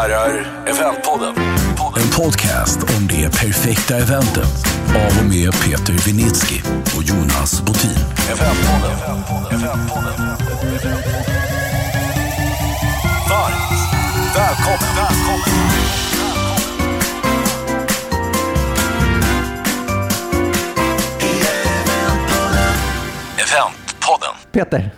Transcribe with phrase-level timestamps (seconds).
[0.00, 1.34] herrar, Eventpodden.
[1.96, 6.60] En podcast om det perfekta eventet av och med Peter Vinitsky
[6.96, 7.90] och Jonas Botin.
[8.32, 8.96] Eventpodden.
[9.50, 10.26] Eventpodden.
[13.30, 14.96] Varmt välkommen.
[14.96, 15.40] välkommen.
[23.38, 24.34] Eventpodden.
[24.52, 24.90] Peter,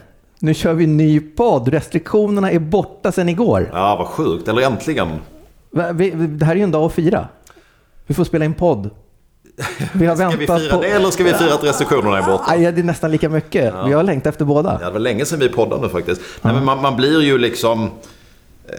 [0.43, 1.69] nu kör vi ny podd.
[1.69, 3.71] Restriktionerna är borta sedan igår.
[3.73, 4.49] Ja, vad sjukt.
[4.49, 5.09] Eller äntligen.
[5.95, 7.29] Vi- vi- Det här är ju en dag att fira.
[8.07, 8.91] Vi får spela in podd.
[9.93, 10.83] Vi har Ska vi väntat fira på...
[10.83, 12.45] det eller ska vi fira att restriktionerna är borta?
[12.47, 13.75] Aj, det är nästan lika mycket.
[13.87, 14.79] Vi har längtat efter båda.
[14.81, 16.21] Ja, det var länge sedan vi poddade nu faktiskt.
[16.43, 17.83] Nej, men man, man blir ju liksom...
[17.85, 17.89] eh,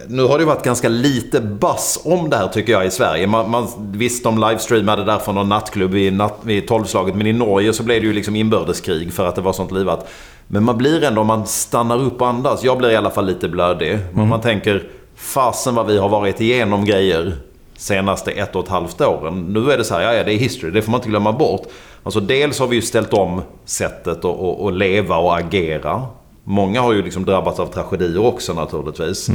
[0.08, 3.28] Nu har det varit ganska lite buzz om det här tycker jag i Sverige.
[3.28, 7.16] Man, man, visst, de livestreamade där från någon nattklubb vid, natt, vid tolvslaget.
[7.16, 10.10] Men i Norge så blev det ju liksom inbördeskrig för att det var sånt livat.
[10.48, 12.64] Men man blir ändå, om man stannar upp och andas.
[12.64, 14.00] Jag blir i alla fall lite blödig.
[14.14, 14.84] Men man tänker,
[15.16, 17.36] fasen vad vi har varit igenom grejer
[17.78, 19.54] senaste ett och ett halvt åren.
[19.54, 21.32] Nu är det så här, ja, ja det är history, det får man inte glömma
[21.32, 21.68] bort.
[22.04, 26.02] Alltså dels har vi ju ställt om sättet att, att, att leva och agera.
[26.44, 29.30] Många har ju liksom drabbats av tragedier också naturligtvis.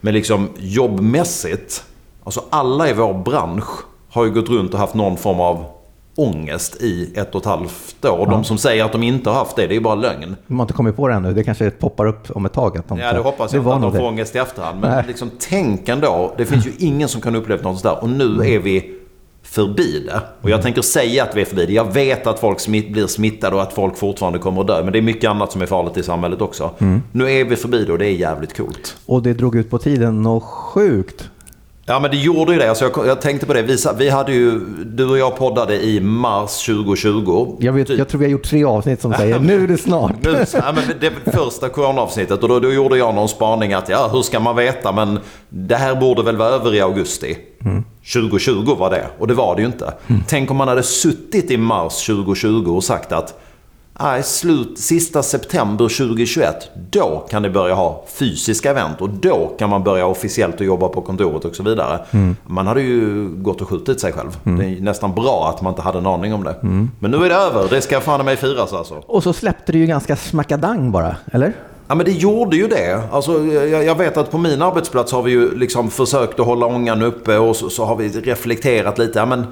[0.00, 1.84] Men liksom jobbmässigt,
[2.24, 3.68] alltså alla i vår bransch
[4.10, 5.64] har ju gått runt och haft någon form av
[6.16, 8.26] ångest i ett och ett halvt år.
[8.26, 10.36] De som säger att de inte har haft det, det är bara lögn.
[10.46, 11.32] De har inte kommit på det ännu.
[11.32, 12.78] Det kanske poppar upp om ett tag.
[12.78, 14.08] Att de, Ja, det hoppas det jag var inte att de får det.
[14.10, 14.80] ångest i efterhand.
[14.80, 15.04] Men Nej.
[15.06, 17.98] liksom, tänk ändå, det finns ju ingen som kan uppleva något sådär.
[18.02, 18.24] Och nu
[18.54, 18.94] är vi
[19.44, 20.20] förbi det.
[20.42, 21.72] Och jag tänker säga att vi är förbi det.
[21.72, 24.82] Jag vet att folk smitt, blir smittade och att folk fortfarande kommer att dö.
[24.84, 26.70] Men det är mycket annat som är farligt i samhället också.
[27.12, 28.96] Nu är vi förbi det och det är jävligt coolt.
[29.06, 31.28] Och det drog ut på tiden och sjukt.
[31.86, 32.68] Ja men det gjorde ju det.
[32.68, 33.62] Alltså jag, jag tänkte på det.
[33.62, 37.56] Vi, sa- vi hade ju, du och jag poddade i mars 2020.
[37.60, 37.98] Jag, vet, Typ.
[37.98, 40.12] jag tror vi har gjort tre avsnitt som säger nu är det snart.
[40.22, 44.08] Nu, ja, men det första coronavsnittet och då, då gjorde jag någon spaning att ja,
[44.12, 47.36] hur ska man veta men det här borde väl vara över i augusti.
[48.12, 49.94] 2020 var det och det var det ju inte.
[50.28, 53.40] Tänk om man hade suttit i mars 2020 och sagt att
[54.00, 59.70] Nej, slut, sista september 2021, då kan ni börja ha fysiska event och då kan
[59.70, 61.98] man börja officiellt att jobba på kontoret och så vidare.
[62.46, 64.36] Man hade ju gått och skjutit sig själv.
[64.44, 66.54] Det är nästan bra att man inte hade en aning om det.
[66.98, 68.94] Men nu är det över, det ska fan mig firas alltså.
[69.06, 71.52] Och så släppte det ju ganska smackadang bara, eller?
[71.88, 73.02] Ja men det gjorde ju det.
[73.12, 76.66] Alltså, jag, jag vet att på min arbetsplats har vi ju liksom försökt att hålla
[76.66, 79.18] ångan uppe och så, så har vi reflekterat lite.
[79.18, 79.46] Ja, men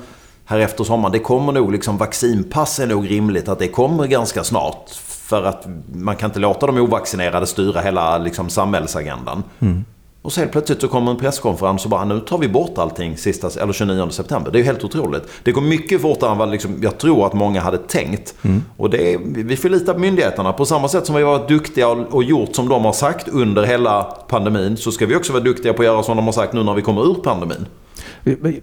[0.51, 4.45] här efter sommaren, det kommer nog liksom vaccinpass är nog rimligt att det kommer ganska
[4.45, 4.91] snart.
[5.05, 9.43] För att man kan inte låta de ovaccinerade styra hela liksom, samhällsagendan.
[9.61, 9.85] Mm.
[10.23, 13.63] Och sen plötsligt så kommer en presskonferens och bara nu tar vi bort allting sista,
[13.63, 14.51] eller 29 september.
[14.51, 15.23] Det är ju helt otroligt.
[15.43, 18.35] Det går mycket fortare än vad liksom, jag tror att många hade tänkt.
[18.77, 20.53] Och det är, vi får lita på myndigheterna.
[20.53, 23.63] På samma sätt som vi har varit duktiga och, gjort som de har sagt under
[23.63, 26.53] hela pandemin så ska vi också vara duktiga på att göra som de har sagt
[26.53, 27.67] nu när vi kommer ur pandemin.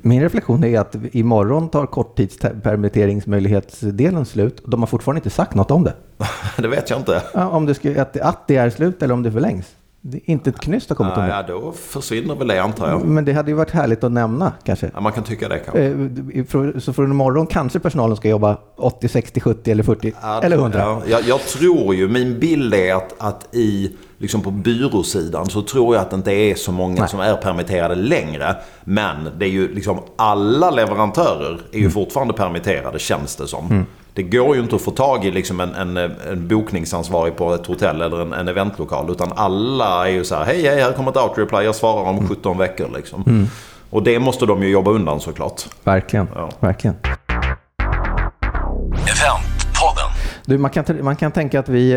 [0.01, 4.61] Min reflektion är att imorgon tar korttidspermitteringsmöjlighetsdelen slut.
[4.65, 5.93] De har fortfarande inte sagt något om det.
[6.57, 7.21] det vet jag inte.
[7.33, 9.65] Ja, Om det att, att det är slut eller om det förlängs.
[10.25, 11.29] Inte ett knyst har kommit om det.
[11.29, 13.05] ja, då försvinner väl det antar jag.
[13.05, 14.91] Men det hade ju varit härligt att nämna kanske.
[14.93, 15.83] Ja, man kan tycka det kanske.
[15.83, 20.57] Eh, Så från imorgon kanske personalen ska jobba 80, 60, 70 eller 40 Ja, eller
[20.57, 20.79] 100.
[20.79, 25.61] Ja, jag, jag tror ju, min bild är att, att i, liksom på byråsidan så
[25.61, 27.09] tror jag att det inte är så många Nej.
[27.09, 28.55] som är permitterade längre.
[28.83, 31.91] Men det är ju liksom alla leverantörer är ju Mm.
[31.91, 33.85] fortfarande permitterade känns det som.
[34.17, 37.65] Det går ju inte att få tag i liksom en, en, en bokningsansvarig på ett
[37.65, 39.11] hotell eller en, en eventlokal.
[39.11, 42.17] Utan alla är ju så här, hej hej här kommer ett outreply, jag svarar om
[42.17, 42.29] Mm.
[42.29, 43.47] 17 veckor liksom.
[43.89, 45.61] Och det måste de ju jobba undan såklart.
[45.83, 46.27] Verkligen.
[46.35, 46.49] Ja.
[46.59, 46.95] Verkligen.
[50.45, 51.91] Du, man, kan, man kan tänka att vi,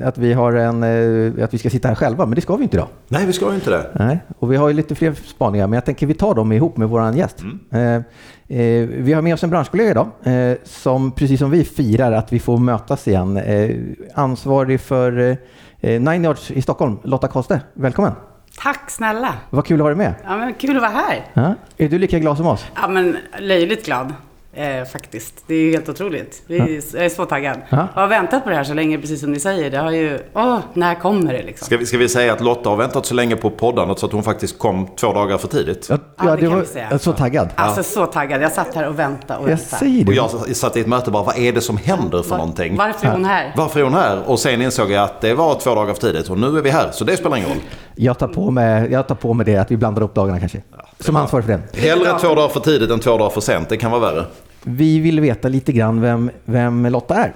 [0.00, 2.56] eh, att vi har en, eh, att vi ska sitta här själva, men det ska
[2.56, 2.88] vi inte idag.
[3.08, 3.90] Nej, vi ska ju inte det.
[3.94, 6.76] Nej, och vi har ju lite fler spaningar, men jag tänker vi tar dem ihop
[6.76, 7.36] med vår gäst.
[7.70, 8.02] Eh,
[8.48, 12.32] eh, vi har med oss en branschkollega idag eh, som precis som vi firar att
[12.32, 13.36] vi får mötas igen.
[13.36, 13.76] Eh,
[14.14, 15.36] ansvarig för
[15.80, 17.60] Nine Yards i Stockholm, Lotta Koste.
[17.74, 18.12] Välkommen!
[18.58, 19.34] Tack snälla.
[19.50, 20.14] Vad kul att ha dig med.
[20.24, 21.26] Ja, men kul att vara här.
[21.34, 21.54] Ja.
[21.76, 22.66] Är du lika glad som oss?
[22.74, 24.12] Ja, men löjligt glad.
[24.56, 25.34] Eh, faktiskt.
[25.46, 26.42] Det är ju helt otroligt.
[26.46, 27.58] Vi, Jag är så taggad.
[27.70, 27.88] Ja.
[27.94, 29.70] Jag har väntat på det här så länge, precis som ni säger.
[29.70, 30.18] Det har ju...
[30.34, 31.66] Åh, när kommer det liksom?
[31.66, 34.12] Ska vi, ska vi säga att Lotta har väntat så länge på poddandet så att
[34.12, 35.86] hon faktiskt kom två dagar för tidigt?
[35.90, 36.84] Ja, Ja, det kan var, vi säga.
[36.84, 37.48] jag är så taggad.
[37.54, 38.42] Alltså så taggad.
[38.42, 39.76] Jag satt här och väntade och Jag väntade.
[39.80, 40.46] säger Och det.
[40.46, 42.76] jag satt i ett möte bara, vad är det som händer för Var- någonting?
[42.76, 43.52] Varför är hon här?
[43.56, 44.22] Varför är hon här?
[44.26, 46.70] Och sen insåg jag att det var två dagar för tidigt och nu är vi
[46.70, 47.58] här, så det spelar ingen roll.
[47.96, 50.62] Jag tar, på mig, jag tar på mig det, att vi blandar upp dagarna kanske.
[51.04, 51.62] Som ansvarig för den.
[51.74, 54.24] Hellre två dagar för tidigt än två dagar för sent, det kan vara värre.
[54.62, 57.32] Vi vill veta lite grann vem, vem Lotta är.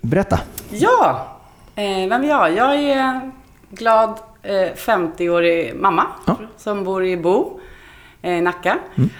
[0.00, 0.38] Berätta.
[0.70, 1.26] Ja!
[1.74, 2.52] Eh, vem är jag?
[2.56, 3.20] Jag är
[3.70, 4.08] glad
[4.42, 6.36] eh, 50-årig mamma Ja.
[6.56, 7.60] som bor i Bo,
[8.22, 8.78] eh, Nacka.
[8.94, 9.10] Mm.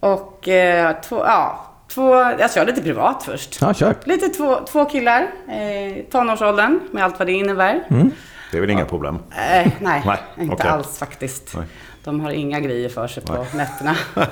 [0.00, 1.64] Och eh, två, ja,
[1.94, 3.58] två, jag kör lite privat först.
[3.60, 3.94] Ja, kör.
[4.04, 7.84] Lite två, två killar, eh, tonårsåldern med allt vad det innebär.
[7.90, 8.10] Mm.
[8.50, 9.14] Det är väl inga problem?
[9.14, 9.72] Eh, nej,
[10.06, 10.70] Nej, inte okej.
[10.70, 11.54] alls faktiskt.
[11.56, 11.64] Nej.
[12.04, 13.96] De har inga grejer för sig på nätterna.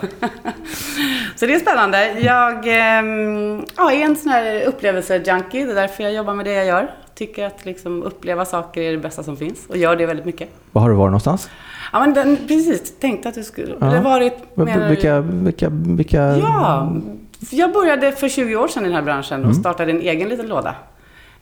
[1.36, 2.20] så det är spännande.
[2.20, 5.66] Jag ehm, ja, är en sån här upplevelse-junkie.
[5.66, 6.90] Det är därför jag jobbar med det jag gör.
[7.14, 9.66] Tycker att liksom uppleva saker är det bästa som finns.
[9.68, 10.48] Och gör det väldigt mycket.
[10.72, 11.50] Var har du varit någonstans?
[11.92, 12.98] Ja, men den, precis.
[12.98, 13.74] Tänkte att du skulle...
[13.80, 13.86] Ja.
[13.86, 14.56] Det varit...
[14.56, 16.36] menar Vilka, vilka, vilka...
[16.36, 16.92] Ja,
[17.50, 19.50] jag började för 20 år sedan i den här branschen Mm.
[19.50, 20.74] och startade en egen liten låda.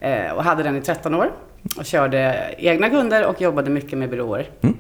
[0.01, 1.31] Eh, och hade den i 13 år.
[1.77, 4.49] Och körde egna kunder och jobbade mycket med byråer.
[4.61, 4.77] Mm.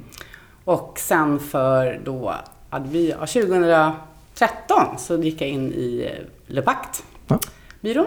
[0.65, 2.35] Och sen för då,
[2.71, 7.39] hade vi, ja, 2013 så gick jag in i eh, Le Pacte, Ja.
[7.81, 8.07] byrån.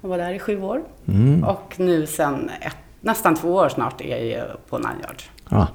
[0.00, 0.82] Och var där i sju år.
[1.08, 1.44] Mm.
[1.44, 5.22] Och nu sen ett, nästan två år snart är jag på Nine Yard.
[5.48, 5.68] Ja.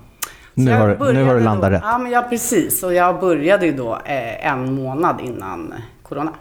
[0.54, 1.81] Nu har, du- nu har du landat då, rätt.
[1.86, 2.84] Ja, men ja, precis.
[2.84, 5.74] Och jag började ju då eh, en månad innan
[6.04, 6.34] Corona.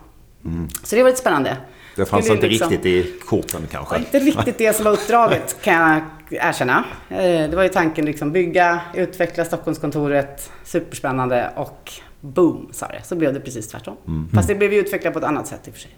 [0.82, 1.56] Så det var lite spännande.
[1.96, 3.98] Det fanns inte liksom- riktigt i korten kanske?
[3.98, 6.00] inte riktigt det som var uppdraget kan jag
[6.48, 6.84] erkänna.
[7.08, 7.16] Eh,
[7.50, 13.00] Det var ju tanken liksom bygga, utveckla Stockholmskontoret, superspännande och boom sa det.
[13.04, 13.96] Så blev det precis tvärtom.
[14.06, 14.28] Mm.
[14.34, 15.96] Fast det blev ju utvecklat på ett annat sätt i och för sig.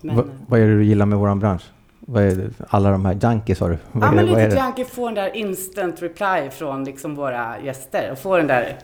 [0.00, 1.62] Men, Va, eh, vad är det du gillar med våran bransch?
[2.00, 2.50] Vad är det?
[2.68, 3.78] Alla de här junkies har du?
[3.92, 4.40] Ja, men lite?
[4.40, 8.08] Janky får den där instant reply från liksom våra gäster.
[8.12, 8.76] Och får den där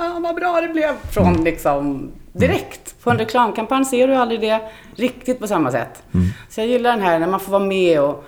[0.00, 1.44] ah, vad bra det blev från Mm.
[1.44, 3.02] liksom direkt.
[3.02, 4.60] På en reklamkampanj ser du aldrig det
[4.96, 6.02] riktigt på samma sätt.
[6.14, 6.26] Mm.
[6.48, 8.24] Så jag gillar den här när man får vara med och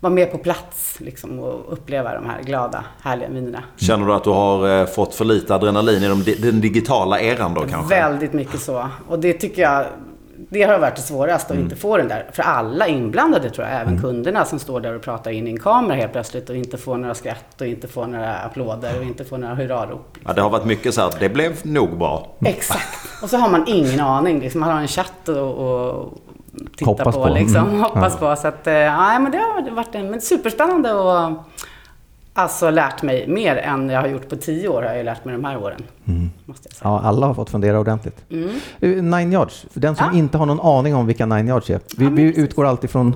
[0.00, 3.62] vara med på plats liksom, och uppleva de här glada, härliga minerna.
[3.76, 7.54] Känner du att du har eh, fått för lite adrenalin i de, den digitala eran
[7.54, 7.94] då kanske?
[7.94, 8.88] Väldigt mycket så.
[9.08, 9.84] Och det tycker jag,
[10.48, 12.26] det har varit det svåraste att inte få den där.
[12.32, 15.60] För alla inblandade tror jag, även kunderna som står där och pratar in i en
[15.60, 19.24] kamera helt plötsligt och inte får några skratt och inte får några applåder och inte
[19.24, 20.18] får några hurrarop.
[20.24, 22.26] Ja, det har varit mycket så här, det blev nog bra.
[22.46, 23.22] Exakt.
[23.22, 24.40] Och så har man ingen aning.
[24.40, 26.12] Liksom, man har en chatt och, och
[26.76, 27.22] titta Hoppas på.
[27.26, 27.34] på.
[27.34, 27.80] Liksom, Mm.
[27.80, 28.36] Hoppas på.
[28.36, 31.32] Så att, eh, ja, men det har varit en, men superspännande och
[32.34, 34.82] alltså lärt mig mer än jag har gjort på tio år.
[34.82, 35.82] Har jag lärt mig de här åren.
[36.44, 36.90] Måste jag säga.
[36.90, 38.24] Ja, alla har fått fundera ordentligt.
[38.30, 38.48] Mm.
[38.80, 38.88] Eh,
[39.18, 40.18] Nine yards, för den som Ja.
[40.18, 41.80] inte har någon aning om vilka nine yards är.
[41.96, 43.14] Vi, men vi utgår alltid från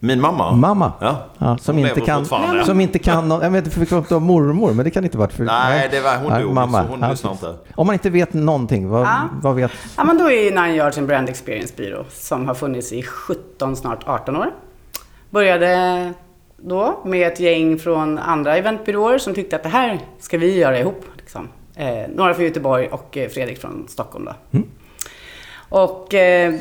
[0.00, 0.52] Min mamma?
[0.52, 0.92] mamma.
[1.00, 1.16] Ja.
[1.38, 2.64] Ja, som, inte kan, fortfarande.
[2.64, 5.28] som inte kan, någon- jag vet inte, för var mormor, men det kan inte vara
[5.28, 5.44] för...
[5.44, 6.82] Nej, det var, hon Nej, dog mamma.
[6.82, 7.54] så hon Ja, lyssnar inte.
[7.74, 9.16] Om man inte vet någonting, vad, Ja.
[9.42, 9.70] vad vet...
[9.96, 13.76] Ja, men då är Nine Yards en brand experience byrå som har funnits i 17,
[13.76, 14.50] snart 18 år.
[15.30, 16.12] Började
[16.62, 20.78] då med ett gäng från andra eventbyråer som tyckte att det här ska vi göra
[20.78, 21.04] ihop.
[21.16, 21.48] Liksom.
[21.76, 24.24] Eh, några från Göteborg och eh, Fredrik från Stockholm.
[24.24, 24.60] Då.
[25.68, 26.54] Och eh,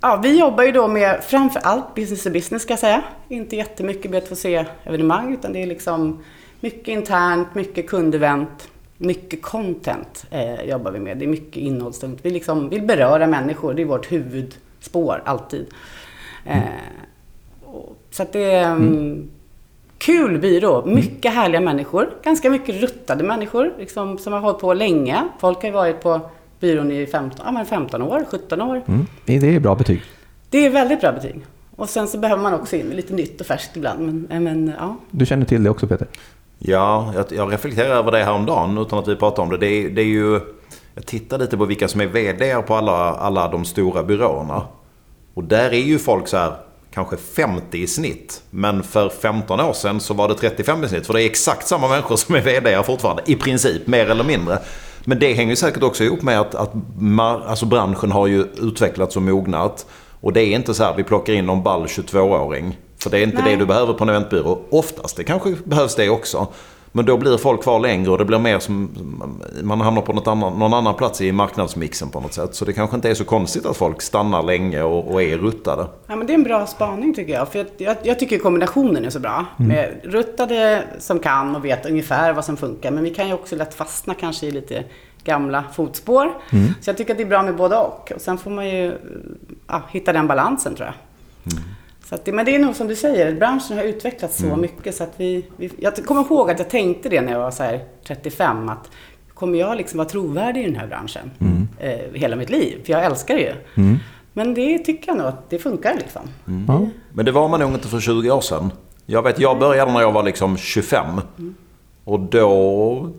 [0.00, 3.02] ja, vi jobbar ju då med framför allt business to business ska jag säga.
[3.28, 6.24] Inte jättemycket B2C-evenemang utan det är liksom
[6.60, 11.18] mycket internt, mycket kundevent, mycket content eh, jobbar vi med.
[11.18, 12.20] Det är mycket innehållstungt.
[12.22, 15.66] Vi liksom vill beröra människor, det är vårt huvudspår alltid.
[16.44, 17.17] Eh, och,
[18.10, 19.28] så att det är mm.
[19.98, 25.28] kul byrå, mycket härliga människor, ganska mycket ruttade människor liksom, som har hållit på länge.
[25.40, 26.20] Folk har ju varit på
[26.60, 28.82] byrån i 15, ja, men 15 år, 17 år.
[28.86, 29.06] Mm.
[29.24, 30.02] Det är bra betyg.
[30.50, 31.46] Det är väldigt bra betyg.
[31.76, 34.00] Och sen så behöver man också in lite nytt och färskt ibland.
[34.00, 34.96] Men, eh, men ja.
[35.10, 36.06] Du känner till det också Peter?
[36.58, 39.56] Ja, jag, jag reflekterar över det här om dagen utan att vi pratar om det.
[39.56, 40.40] Det är, det är ju...
[40.94, 44.62] Jag tittar lite på vilka som är VD på alla, alla de stora byråerna.
[45.34, 46.52] Och där är ju folk så här
[46.94, 48.42] kanske 50 i snitt.
[48.50, 51.06] Men för 15 år sedan så var det 35 i snitt.
[51.06, 53.22] För det är exakt samma människor som är VD fortfarande.
[53.26, 54.58] I princip, mer eller mindre.
[55.04, 56.72] Men det hänger ju säkert också ihop med att, att
[57.46, 59.86] alltså branschen har ju utvecklats och mognat.
[60.20, 62.78] Och det är inte så här vi plockar in någon ball 22-åring.
[62.98, 63.52] För det är inte Nej.
[63.52, 64.58] det du behöver på en eventbyrå.
[64.70, 66.46] Oftast, det kanske behövs det också.
[66.92, 68.90] Men då blir folk kvar längre och det blir mer som...
[69.62, 72.54] Man hamnar på något annan, någon annan plats i marknadsmixen på något sätt.
[72.54, 75.86] Så det kanske inte är så konstigt att folk stannar länge och, och är ruttade.
[76.06, 77.48] Ja, men det är en bra spaning tycker jag.
[77.48, 79.46] För jag, jag, jag tycker kombinationen är så bra.
[79.56, 82.90] Med ruttade som kan och vet ungefär vad som funkar.
[82.90, 84.84] Men vi kan ju också lätt fastna kanske i lite
[85.24, 86.30] gamla fotspår.
[86.80, 88.12] Så jag tycker att det är bra med både och.
[88.14, 88.92] Och sen får man ju
[89.66, 90.94] ja, hitta den balansen tror jag.
[92.08, 94.94] Så att det, men det är nog som du säger, branschen har utvecklats så mycket
[94.94, 95.70] så att vi, vi...
[95.78, 98.90] Jag kommer ihåg att jag tänkte det när jag var så här 35 att
[99.34, 101.30] kommer jag liksom vara trovärdig i den här branschen
[101.80, 102.78] eh, hela mitt liv?
[102.84, 103.54] För jag älskar det ju.
[104.32, 106.22] Men det tycker jag nog att det funkar liksom.
[106.68, 106.88] Ja.
[107.12, 108.72] Men det var man nog inte för 20 år sedan.
[109.06, 111.06] Jag vet, jag började när jag var liksom 25.
[112.04, 113.10] Och då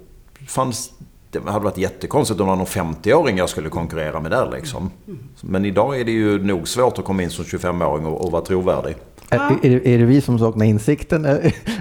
[0.48, 0.92] fanns...
[1.32, 4.92] Det hade varit jättekonstigt om det var någon 50-åring jag skulle konkurrera med där liksom.
[5.42, 8.42] Men idag är det ju nog svårt att komma in som 25-åring och, och vara
[8.42, 8.96] trovärdig.
[9.32, 11.26] Är, är, det, är det vi som saknar insikten?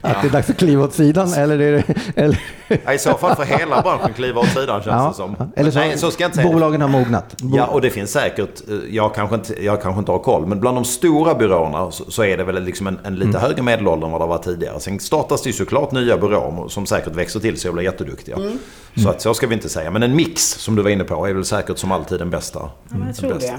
[0.02, 1.32] Att det är dags att kliva åt sidan?
[1.32, 1.84] Eller är det,
[2.16, 2.40] eller?
[2.84, 5.36] Ja, I så fall för hela branschen kliva åt sidan känns Ja, det som.
[5.56, 6.52] Eller så, Nej, så ska jag inte säga.
[6.52, 7.36] bolagen har mognat.
[7.54, 10.60] Ja, och det finns säkert, eh, jag kanske inte, jag kanske inte har koll, men
[10.60, 13.40] bland de stora byråerna så, så är det väl liksom en, en lite Mm.
[13.40, 14.80] högre medelålder än vad det var tidigare.
[14.80, 18.36] Sen startas det ju såklart nya byråer som säkert växer till sig och blir jätteduktiga.
[18.36, 18.58] Mm.
[18.96, 19.90] Så att så ska vi inte säga.
[19.90, 22.58] Men en mix, som du var inne på, är väl säkert som alltid den bästa.
[22.58, 23.52] Ja, jag den tror bästa.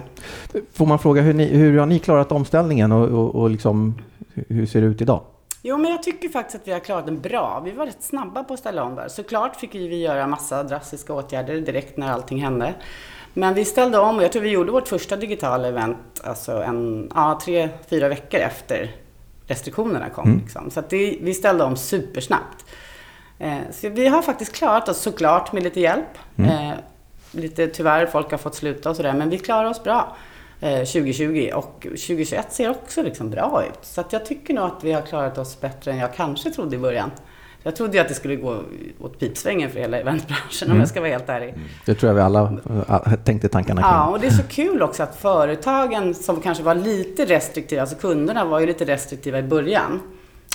[0.53, 0.60] det.
[0.74, 3.78] Får man fråga hur, ni, hur har ni klarat omställningen och, och, och liksom,
[4.33, 5.21] hur ser det ut idag?
[5.62, 7.62] Jo, men jag tycker faktiskt att vi har klarat den bra.
[7.65, 9.07] Vi var rätt snabba på att ställa om där.
[9.07, 12.74] Såklart fick vi göra massa drastiska åtgärder direkt när allting hände.
[13.33, 17.12] Men vi ställde om och jag tror vi gjorde vårt första digitala event alltså en,
[17.15, 18.91] ja, tre, fyra veckor efter
[19.48, 20.41] restriktionerna kom.
[20.43, 20.71] Liksom.
[20.71, 22.65] Så det, vi ställde om supersnabbt.
[23.39, 26.17] Eh, så vi har faktiskt klarat oss såklart med lite hjälp.
[26.38, 26.71] Eh,
[27.31, 30.15] lite tyvärr, folk har fått sluta och sådär, men vi klarar oss bra.
[30.59, 33.85] Eh, 2020 och 2021 ser också liksom bra ut.
[33.85, 36.79] Så jag tycker nog att vi har klarat oss bättre än jag kanske trodde i
[36.79, 37.11] början.
[37.63, 38.63] Jag trodde ju att det skulle gå
[38.99, 41.53] åt pipsvängen för hela eventbranschen om jag ska vara helt ärlig.
[41.85, 42.57] Det tror jag vi alla
[42.89, 43.91] äh, tänkte tankarna kring.
[43.91, 47.95] Ja, och det är så kul också att företagen som kanske var lite restriktiva, alltså
[47.95, 49.99] kunderna var ju lite restriktiva i början.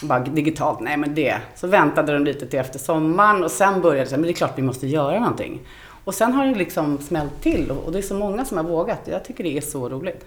[0.03, 1.37] Bara digitalt, nej men det.
[1.55, 4.53] Så väntade de lite till efter sommaren och sen började det men det är klart
[4.57, 5.61] vi måste göra någonting.
[6.05, 8.65] Och sen har det liksom smält till och och det är så många som har
[8.65, 9.01] vågat.
[9.05, 10.27] Jag tycker det är så roligt.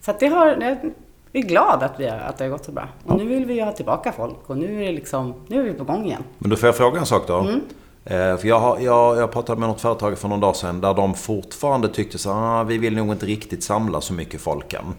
[0.00, 0.92] Så att det har, jag
[1.32, 2.88] är glad att, vi har, att det har gått så bra.
[3.04, 5.64] Och nu vill vi ju ha tillbaka folk och nu är, det liksom, nu är
[5.64, 6.22] vi på gång igen.
[6.38, 7.38] Men då får jag fråga en sak då.
[7.38, 7.60] Mm.
[8.04, 10.94] Eh, för jag, har, jag, jag pratade med något företag för någon dag sedan där
[10.94, 14.94] de fortfarande tyckte så ah, vi vill nog inte riktigt samla så mycket folk än.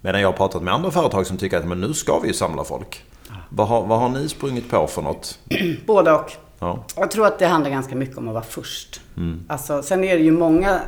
[0.00, 2.34] Medan jag har pratat med andra företag som tycker att men nu ska vi ju
[2.34, 3.04] samla folk.
[3.48, 5.38] Vad har, vad har ni sprungit på för något?
[5.86, 6.32] Både och.
[6.60, 6.84] Ja.
[6.96, 9.00] Jag tror att det handlar ganska mycket om att vara först.
[9.48, 10.80] Alltså, sen är det ju många,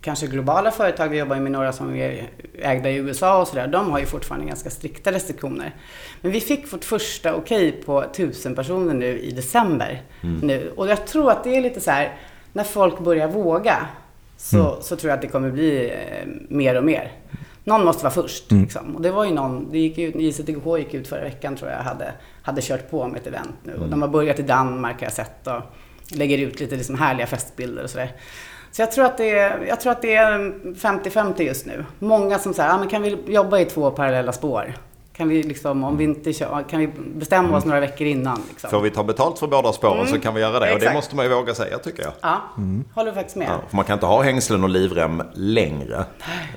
[0.00, 2.28] kanske globala företag, vi jobbar ju med några som är
[2.62, 5.74] ägda i USA och sådär, de har ju fortfarande ganska strikta restriktioner.
[6.20, 10.02] Men vi fick vårt första okej på tusen personer nu i december.
[10.42, 10.72] Nu.
[10.76, 12.16] Och jag tror att det är lite så här,
[12.52, 13.76] när folk börjar våga,
[14.36, 17.12] så, så tror jag att det kommer bli eh, mer och mer.
[17.70, 18.52] Någon måste vara först.
[18.52, 18.96] Liksom.
[18.96, 21.78] Och det var ju någon, det gick ut, JCTH gick ut förra veckan tror jag,
[21.78, 22.12] hade,
[22.42, 23.74] hade kört på med ett event nu.
[23.74, 25.62] Och de har börjat i Danmark har jag sett och
[26.16, 28.12] lägger ut lite liksom härliga festbilder och sådär.
[28.72, 30.38] Så jag tror att det är, jag tror att det är
[30.74, 31.84] 50-50 just nu.
[31.98, 34.74] Många som säger, ah, men kan vi jobba i två parallella spår?
[35.20, 36.86] Kan vi liksom, om vi inte kör, kan vi
[37.16, 38.42] bestämma oss några veckor innan?
[38.48, 38.70] Liksom?
[38.70, 40.58] Får vi ta betalt för båda spåren så kan vi göra det.
[40.58, 40.76] Och det Mm.
[40.82, 40.94] Exakt.
[40.94, 42.12] måste man ju våga säga tycker jag.
[42.20, 42.40] Ja,
[42.94, 43.48] håller faktiskt med.
[43.48, 46.04] Ja, för man kan inte ha hängslen och livrem längre.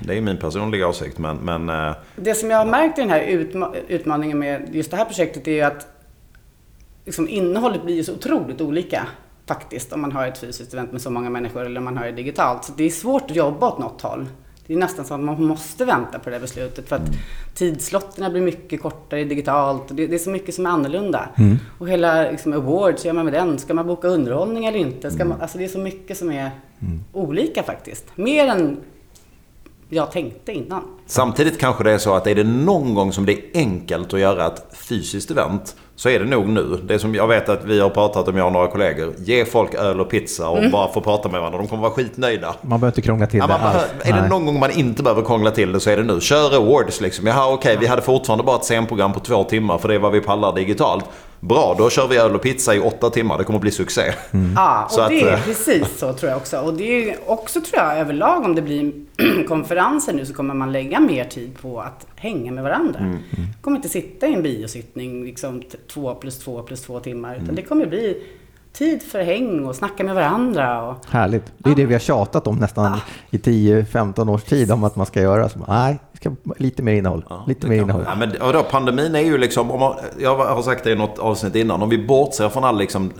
[0.00, 1.18] Det är min personliga åsikt.
[1.18, 4.90] Men, men eh, Det som jag har märkt i den här utma- utmaningen med just
[4.90, 5.86] det här projektet är ju att
[7.04, 9.06] liksom innehållet blir ju så otroligt olika
[9.46, 12.04] faktiskt om man har ett fysiskt event med så många människor eller om man har
[12.04, 12.64] det digitalt.
[12.64, 14.26] Så det är svårt att jobba åt något håll.
[14.66, 17.10] Det är nästan så att man måste vänta på det här beslutet för att
[17.54, 19.90] tidslotterna blir mycket kortare digitalt.
[19.90, 21.28] Och det, det är så mycket som är annorlunda.
[21.78, 23.58] Och hela liksom, awards, hur gör man med den?
[23.58, 25.10] Ska man boka underhållning eller inte?
[25.10, 26.50] Ska man, alltså det är så mycket som är
[27.12, 28.16] olika faktiskt.
[28.16, 28.76] Mer än
[29.88, 30.82] jag tänkte innan.
[31.06, 34.20] samtidigt kanske det är så att är det någon gång som det är enkelt att
[34.20, 36.78] göra ett fysiskt event så är det nog nu.
[36.84, 39.12] Det som jag vet att vi har pratat om, jag och några kollegor.
[39.18, 41.58] Ge folk öl och pizza och bara få prata med varandra.
[41.58, 42.54] De kommer vara skitnöjda.
[42.60, 43.84] Man behöver inte krångla till Ja, det alls.
[44.02, 44.28] är det Nej.
[44.30, 46.20] någon gång man inte behöver krångla till det så är det nu.
[46.20, 47.26] Kör awards liksom.
[47.26, 50.12] Jaha okej, vi hade fortfarande bara ett scenprogram på två timmar för det är vad
[50.12, 51.04] vi pallar digitalt.
[51.48, 53.38] Bra, då kör vi öl och pizza i åtta timmar.
[53.38, 54.12] Det kommer bli succé.
[54.56, 56.58] Ja, och Så det att, är eh, precis så tror jag också.
[56.58, 58.92] Och det är också tror jag överlag om det blir
[59.48, 62.98] konferenser nu så kommer man lägga mer tid på att hänga med varandra.
[62.98, 63.18] Mm,
[63.60, 67.30] kommer inte sitta i en biosittning liksom två plus två plus två timmar.
[67.30, 67.42] Mm.
[67.42, 68.22] Utan det kommer bli
[68.74, 70.82] tid för häng och snacka med varandra.
[70.82, 71.52] Och, Härligt.
[71.58, 72.98] Det är det vi har tjatat om nästan
[73.30, 75.48] i 10-15 års tid om att man ska göra.
[75.48, 77.24] Så, nej, vi ska lite mer innehåll.
[77.46, 78.04] lite mer innehåll.
[78.06, 81.18] Ja, men, då, pandemin är ju liksom, om man, jag har sagt det i något
[81.18, 83.12] avsnitt innan, om vi bortser från all liksom,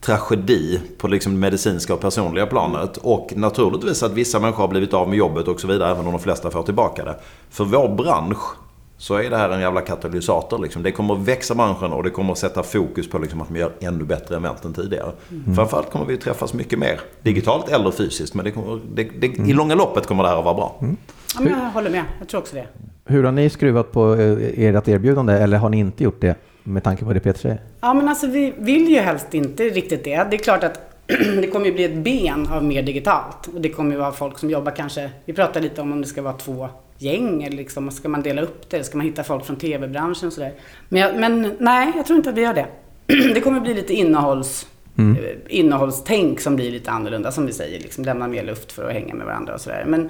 [0.00, 5.08] tragedi på liksom medicinska och personliga planet och naturligtvis att vissa människor har blivit av
[5.08, 7.16] med jobbet och så vidare, även om de flesta får tillbaka det.
[7.50, 8.56] För vår bransch
[8.98, 10.58] så är det här en jävla katalysator.
[10.58, 10.82] Liksom.
[10.82, 13.58] Det kommer att växa branschen och det kommer att sätta fokus på liksom, att man
[13.58, 15.12] gör ännu bättre event än tidigare.
[15.54, 17.00] Framförallt kommer vi att träffas mycket mer.
[17.22, 18.34] Digitalt eller fysiskt.
[18.34, 20.76] Men det kommer, det, det, i långa loppet kommer det här att vara bra.
[20.80, 22.66] ja, men jag håller med, jag tror också det.
[23.04, 26.84] Hur har ni skruvat på eh, ert erbjudande eller har ni inte gjort det med
[26.84, 27.60] tanke på det Peter säger?
[27.80, 30.26] Ja, men alltså vi vill ju helst inte riktigt det.
[30.30, 30.80] Det är klart att
[31.40, 33.46] det kommer ju bli ett ben av mer digitalt.
[33.54, 36.06] Och det kommer ju vara folk som jobbar kanske, vi pratar lite om om det
[36.06, 38.84] ska vara två gäng eller liksom, ska man dela upp det?
[38.84, 40.52] Ska man hitta folk från tv-branschen och sådär?
[40.88, 42.66] Men, jag, men nej, jag tror inte att vi gör det.
[43.34, 44.66] Det kommer bli lite innehålls,
[44.98, 47.80] eh, innehållstänk som blir lite annorlunda, som vi säger.
[47.80, 49.84] Liksom lämna mer luft för att hänga med varandra och sådär.
[49.86, 50.08] Men,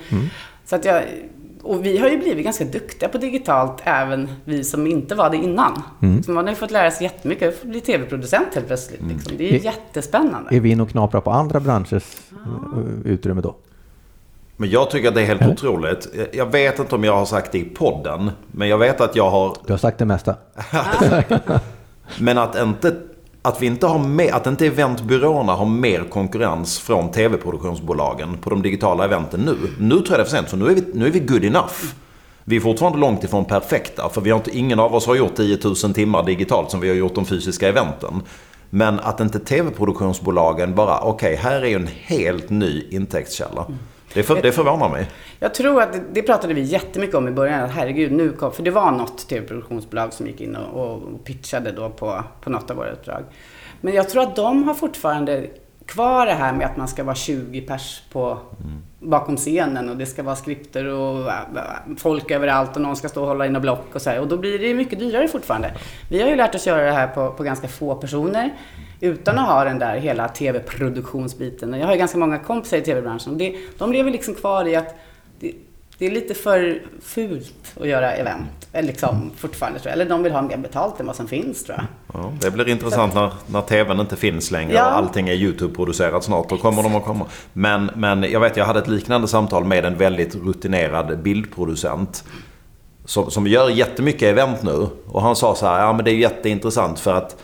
[0.64, 1.02] så att jag,
[1.62, 5.36] och vi har ju blivit ganska duktiga på digitalt, även vi som inte var det
[5.36, 5.82] innan.
[6.02, 6.22] Mm.
[6.22, 9.00] Så man har ju fått lära sig jättemycket, bli tv-producent helt plötsligt.
[9.00, 9.16] Mm.
[9.16, 9.36] Liksom.
[9.36, 10.56] Det är ju jättespännande.
[10.56, 12.78] Är vi inne och knaprar på andra branschers ah.
[13.04, 13.56] utrymme då?
[14.56, 15.52] Men jag tycker att det är helt Eller?
[15.52, 16.08] otroligt.
[16.32, 19.30] Jag vet inte om jag har sagt det i podden, men jag vet att jag
[19.30, 19.56] har...
[19.66, 20.34] Du har sagt det mesta.
[22.18, 22.94] men att inte
[23.42, 28.62] att, vi inte har mer, att inte eventbyråerna har mer konkurrens från tv-produktionsbolagen på de
[28.62, 29.56] digitala eventen nu.
[29.78, 31.44] Nu tror jag det är för sent, för nu är vi, nu är vi good
[31.44, 31.74] enough.
[32.44, 35.36] Vi är fortfarande långt ifrån perfekta, för vi har inte, ingen av oss har gjort
[35.36, 38.22] 10 000 timmar digitalt som vi har gjort de fysiska eventen.
[38.70, 43.66] Men att inte tv-produktionsbolagen bara, okej, okay, här är ju en helt ny intäktskälla.
[44.16, 45.10] Det, för, det förvånar mig.
[45.38, 47.62] Jag tror att det, det, pratade vi jättemycket om i början.
[47.62, 51.72] Att herregud, nu kom, för det var något tv-produktionsbolag som gick in och, och pitchade
[51.72, 53.22] då på, på något av våra uppdrag.
[53.80, 55.46] Men jag tror att de har fortfarande
[55.86, 58.82] kvar det här med att man ska vara 20 pers på, mm.
[58.98, 61.34] bakom scenen och det ska vara skripter och äh,
[61.98, 64.20] folk överallt och någon ska stå och hålla in och block och så här.
[64.20, 65.72] Och då blir det mycket dyrare fortfarande.
[66.10, 68.54] Vi har ju lärt oss göra det här på, på ganska få personer
[69.00, 71.74] utan att ha den där hela tv-produktionsbiten.
[71.74, 74.76] Jag har ju ganska många kompisar i tv-branschen och det, de lever liksom kvar i
[74.76, 74.94] att
[75.40, 75.52] det,
[75.98, 78.68] det är lite för fult att göra event.
[78.72, 80.00] Liksom, fortfarande tror jag.
[80.00, 81.86] Eller de vill ha mer betalt än vad som finns tror jag.
[82.20, 84.86] Ja, det blir intressant när, när TVn inte finns längre ja.
[84.86, 86.48] och allting är YouTube-producerat snart.
[86.48, 87.26] Då kommer de att komma.
[87.52, 92.24] Men, men jag vet, jag hade ett liknande samtal med en väldigt rutinerad bildproducent.
[93.04, 94.86] Som, som gör jättemycket event nu.
[95.06, 97.42] Och han sa så här, ja men det är jätteintressant för att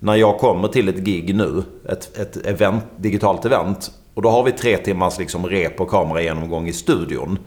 [0.00, 3.90] när jag kommer till ett gig nu, ett, ett event, digitalt event.
[4.14, 7.38] Och då har vi tre timmars liksom rep och kameragenomgång i studion.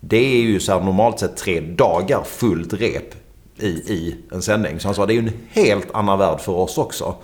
[0.00, 3.14] Det är ju så här normalt sett tre dagar fullt rep
[3.56, 4.80] i, i en sändning.
[4.80, 7.14] Så han sa det är ju en helt annan värld för oss också.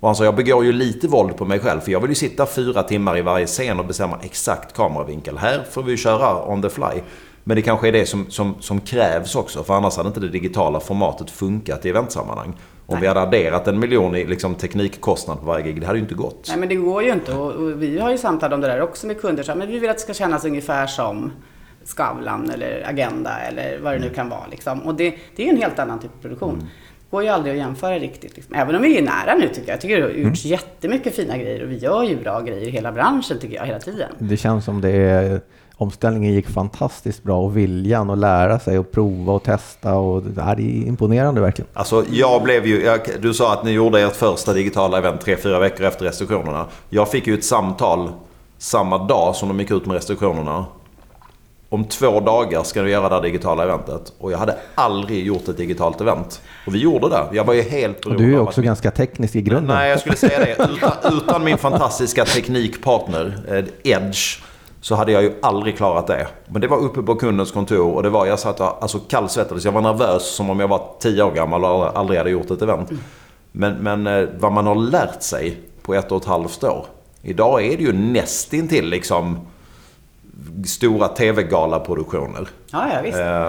[0.00, 2.14] Och han sa jag begår ju lite våld på mig själv för jag vill ju
[2.14, 5.38] sitta fyra timmar i varje scen och bestämma exakt kameravinkel.
[5.38, 7.02] Här får vi köra on the fly.
[7.44, 10.28] Men det kanske är det som, som, som krävs också för annars hade inte det
[10.28, 12.54] digitala formatet funkat i eventsammanhang.
[12.90, 13.00] Om Nej.
[13.00, 16.14] vi hade adderat en miljon i liksom, teknikkostnad på varje gig, det hade ju inte
[16.14, 16.46] gått.
[16.48, 18.80] Nej men det går ju inte och, och vi har ju samtal om det där
[18.80, 19.42] också med kunder.
[19.42, 21.32] Så, men vi vill att det ska kännas ungefär som
[21.84, 24.14] Skavlan eller Agenda eller vad det nu mm.
[24.14, 24.46] kan vara.
[24.50, 24.80] Liksom.
[24.80, 26.54] Och det, det är ju en helt annan typ av produktion.
[26.54, 26.64] Mm.
[26.64, 28.36] Det går ju aldrig att jämföra riktigt.
[28.36, 28.54] Liksom.
[28.54, 29.74] Även om vi är nära nu tycker jag.
[29.74, 30.52] Jag tycker det har gjorts mm.
[30.52, 33.78] jättemycket fina grejer och vi gör ju bra grejer i hela branschen tycker jag hela
[33.78, 34.08] tiden.
[34.18, 35.40] Det känns som det är
[35.80, 39.94] omställningen gick fantastiskt bra och viljan att lära sig och prova och testa.
[39.94, 41.68] Och, det är imponerande verkligen.
[41.74, 45.36] Alltså jag blev ju, jag, du sa att ni gjorde ert första digitala event tre,
[45.36, 46.66] fyra veckor efter restriktionerna.
[46.88, 48.12] Jag fick ju ett samtal
[48.58, 50.64] samma dag som de gick ut med restriktionerna.
[51.68, 54.12] Om två dagar ska du göra det här digitala eventet.
[54.18, 56.40] Och jag hade aldrig gjort ett digitalt event.
[56.66, 57.24] Och vi gjorde det.
[57.32, 59.76] Jag var ju helt Och du är ju också ganska teknisk i grunden.
[59.76, 60.68] Nej, jag skulle säga det.
[60.72, 64.40] Utan, utan min fantastiska teknikpartner eh, Edge
[64.80, 66.28] så hade jag ju aldrig klarat det.
[66.46, 69.64] Men det var uppe på kundens kontor och det var, jag satt alltså kallsvettades.
[69.64, 72.62] Jag var nervös som om jag var tio år gammal och aldrig hade gjort ett
[72.62, 72.90] event.
[73.52, 76.86] Men, men eh, vad man har lärt sig på ett och ett halvt år.
[77.22, 79.38] Idag är det ju nästintill liksom
[80.66, 82.48] stora tv-galaproduktioner.
[82.72, 83.18] Ja, ja, visst.
[83.18, 83.48] Eh,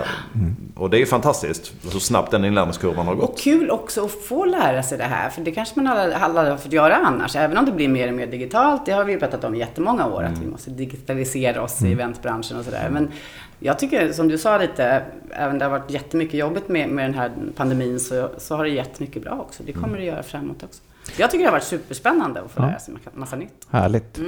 [0.75, 3.29] och det är fantastiskt så snabbt den inlärningskurvan har gått.
[3.29, 6.57] Och kul också att få lära sig det här, för det kanske man aldrig har
[6.57, 7.35] fått göra annars.
[7.35, 9.59] Även om det blir mer och mer digitalt, det har vi ju pratat om i
[9.59, 10.33] jättemånga år, mm.
[10.33, 11.91] att vi måste digitalisera oss mm.
[11.91, 12.89] i eventbranschen och sådär.
[12.91, 13.11] Men
[13.59, 17.13] jag tycker, som du sa lite, även det har varit jättemycket jobbigt med, med den
[17.13, 19.63] här pandemin, så, så har det gett mycket bra också.
[19.63, 19.99] Det kommer mm.
[19.99, 20.81] det göra framåt också.
[21.17, 23.67] Jag tycker det har varit superspännande att få lära sig massa nytt.
[23.69, 24.19] Härligt.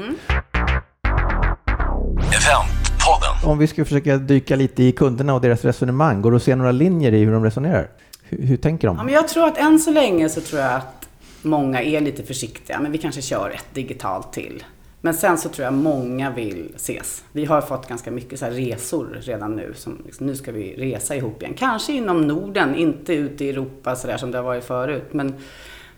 [2.24, 3.50] Eventpodden.
[3.52, 6.56] Om vi ska försöka dyka lite i kunderna och deras resonemang, går det att se
[6.56, 7.90] några linjer i hur de resonerar?
[8.24, 8.98] Hur, hur tänker de?
[8.98, 11.10] Ja, men jag tror att än så länge så tror jag att
[11.42, 14.64] många är lite försiktiga, men vi kanske kör ett digitalt till.
[15.02, 17.24] Men sen så tror jag många vill ses.
[17.32, 19.74] Vi har fått ganska mycket så resor redan nu.
[19.76, 21.54] Som, liksom, nu ska vi resa ihop igen.
[21.58, 25.08] Kanske inom Norden, inte ute i Europa så där som det har varit förut.
[25.12, 25.34] Men,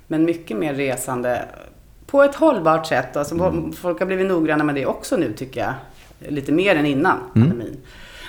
[0.08, 1.46] men mycket mer resande
[2.06, 3.18] på ett hållbart sätt.
[3.18, 3.74] Alltså, mm.
[3.74, 5.74] Folk har blivit noggranna med det också nu tycker jag
[6.20, 7.50] lite mer än innan mm.
[7.50, 7.78] pandemin.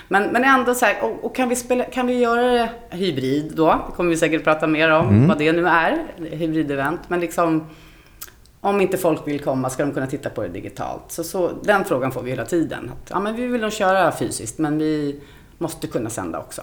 [0.09, 3.53] Men, men ändå så här, och, och, kan, vi spela, kan vi göra det hybrid
[3.57, 3.67] då?
[3.67, 5.29] Det kommer vi säkert prata mer om, mm.
[5.29, 7.01] vad det nu är, hybridevent.
[7.09, 7.65] Men liksom,
[8.61, 11.03] om inte folk vill komma ska de kunna titta på det digitalt.
[11.09, 12.91] Så, så den frågan får vi hela tiden.
[12.93, 15.21] Att, ja, men vi vill nog köra fysiskt, men vi
[15.59, 16.63] måste kunna sända också.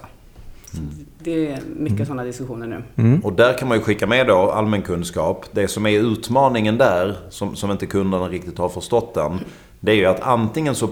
[0.74, 0.88] Mm.
[1.18, 2.06] Det är mycket mm.
[2.06, 2.82] sådana diskussioner nu.
[2.96, 3.20] Mm.
[3.20, 5.46] Och där kan man ju skicka med då allmänkunskap.
[5.52, 9.38] Det som är utmaningen där, som, som inte kunderna riktigt har förstått än,
[9.80, 10.88] det är ju att antingen så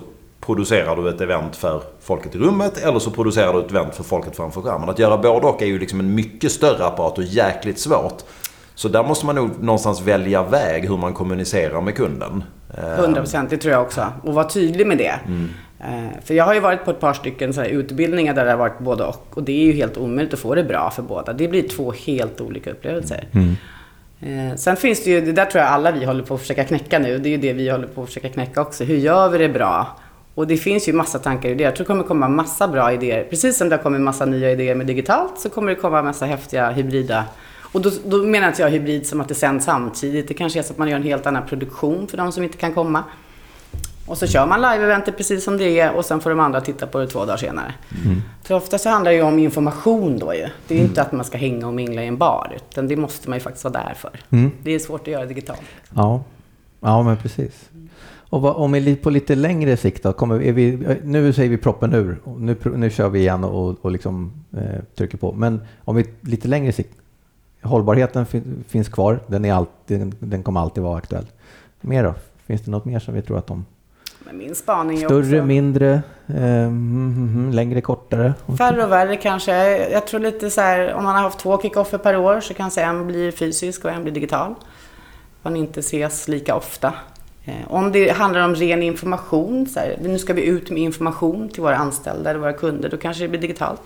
[0.47, 4.05] producerar du ett event för folket i rummet eller så producerar du ett event för
[4.05, 4.89] folket framför skärmen.
[4.89, 8.23] Att göra både och är ju liksom en mycket större apparat och jäkligt svårt.
[8.75, 12.45] Så där måste man nog någonstans välja väg hur man kommunicerar med kunden.
[12.77, 14.07] 100% det tror jag också.
[14.23, 15.21] Och vara tydlig med det.
[15.27, 15.49] Mm.
[15.81, 18.59] Eh, för jag har ju varit på ett par stycken så utbildningar där det har
[18.59, 19.27] varit både och.
[19.31, 21.33] Och det är ju helt omöjligt att få det bra för båda.
[21.33, 23.29] Det blir två helt olika upplevelser.
[23.33, 23.57] Mm.
[24.21, 26.65] Eh, sen finns det ju, det där tror jag alla vi håller på att försöka
[26.65, 27.19] knäcka nu.
[27.19, 28.85] Det är ju det vi håller på att försöka knäcka också.
[28.85, 29.97] Hur gör vi det bra?
[30.35, 31.69] Och det finns ju massa tankar och idéer.
[31.69, 33.25] Jag tror det kommer komma massa bra idéer.
[33.31, 36.27] Precis som det har kommit massa nya idéer med digitalt så kommer det komma massa
[36.27, 37.25] häftiga hybrida.
[37.73, 40.29] Och då, då menar inte jag hybrid som att det sänds samtidigt.
[40.29, 42.57] Det kanske är så att man gör en helt annan produktion för de som inte
[42.57, 43.05] kan komma.
[44.07, 46.87] Och så kör man live-eventet precis som det är och sen får de andra titta
[46.87, 47.75] på det två dagar senare.
[48.05, 48.23] Mm.
[48.43, 50.47] För ofta så handlar det ju om information då ju.
[50.67, 52.57] Det är ju inte att man ska hänga och mingla i en bar.
[52.71, 54.11] Utan det måste man ju faktiskt vara där för.
[54.31, 54.51] Mm.
[54.63, 55.61] Det är svårt att göra digitalt.
[55.95, 56.25] Ja,
[56.81, 57.69] ja men precis.
[58.33, 62.21] Och om vi på lite längre sikt då, kommer, vi, nu säger vi proppen ur,
[62.39, 65.33] nu, nu kör vi igen och, och liksom, eh, trycker på.
[65.33, 66.97] Men om vi lite längre sikt,
[67.63, 71.27] hållbarheten fin, finns kvar, den, är alltid, den kommer alltid vara aktuell.
[71.81, 72.15] Mer då?
[72.47, 73.65] Finns det något mer som vi tror att de
[74.33, 75.47] min spaning är Större, också...
[75.47, 78.35] mindre, eh, mm, mm, längre, kortare?
[78.59, 79.79] Färre och värre kanske.
[79.89, 82.83] Jag tror lite så här, om man har haft två kickoffer per år så kanske
[82.83, 84.55] en blir fysisk och en blir digital.
[85.43, 86.95] Man inte ses lika ofta.
[87.45, 91.49] Eh, om det handlar om ren information, så här, nu ska vi ut med information
[91.49, 93.81] till våra anställda eller våra kunder, då kanske det blir digitalt.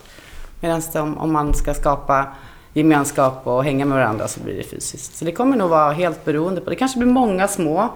[0.60, 0.82] Medan
[1.18, 2.26] om, man ska skapa
[2.72, 5.16] gemenskap och hänga med varandra så blir det fysiskt.
[5.16, 6.70] Så det kommer nog vara helt beroende på.
[6.70, 7.88] Det kanske blir många små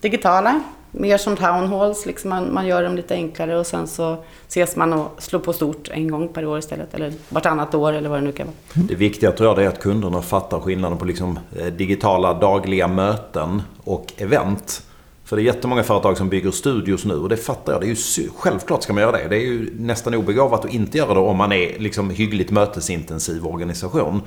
[0.00, 4.16] digitala mer som town halls, liksom man, man gör dem lite enklare och sen så
[4.48, 6.94] ses man och slår på stort en gång per år istället.
[6.94, 8.86] Eller vartannat år eller vad det nu kan vara.
[8.88, 13.62] Det viktiga tror jag är att kunderna fattar skillnaden på liksom eh, digitala dagliga möten
[13.84, 14.82] och event.
[15.28, 17.80] För det är jättemånga företag som bygger studios nu och det fattar jag.
[17.80, 19.28] Det är ju, självklart ska man göra det.
[19.28, 23.46] Det är ju nästan obegåvat att inte göra det om man är liksom hyggligt mötesintensiv
[23.46, 24.22] organisation.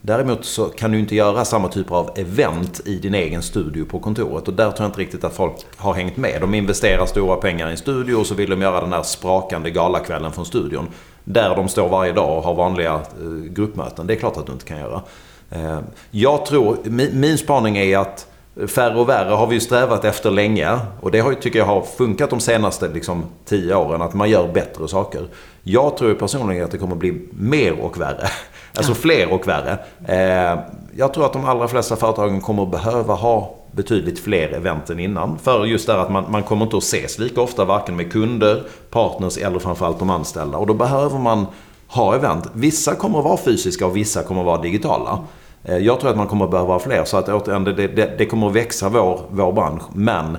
[0.00, 3.98] Däremot så kan du inte göra samma typer av event i din egen studio på
[3.98, 4.48] kontoret.
[4.48, 6.40] Och där tror jag inte riktigt att folk har hängt med.
[6.40, 9.70] De investerar stora pengar i en studio och så vill de göra den där sprakande
[9.70, 10.88] galakvällen från studion.
[11.24, 14.06] Där de står varje dag och har vanliga eh, gruppmöten.
[14.06, 15.02] Det är klart att du inte kan göra.
[15.50, 15.78] Eh,
[16.10, 16.78] jag tror,
[17.12, 18.26] min spaning är att
[18.66, 21.82] Färre och värre har vi ju strävat efter länge och det har tycker jag har
[21.82, 25.22] funkat de senaste liksom, tio åren att man gör bättre saker.
[25.62, 28.28] Jag tror personligen att det kommer bli mer och värre.
[28.76, 28.96] Alltså ja.
[28.96, 29.78] fler och värre.
[30.06, 30.58] Eh,
[30.96, 35.38] jag tror att de allra flesta företagen kommer behöva ha betydligt fler event än innan.
[35.38, 38.62] För just det att man, man kommer inte att ses lika ofta varken med kunder,
[38.90, 40.58] partners eller framförallt de anställda.
[40.58, 41.46] Och då behöver man
[41.88, 42.44] ha event.
[42.52, 45.18] Vissa kommer att vara fysiska och vissa kommer att vara digitala.
[45.64, 47.04] Eh, jag tror att man kommer att behöva fler.
[47.04, 49.82] Så att återigen, det, det, det kommer att växa vår, vår bransch.
[49.92, 50.38] Men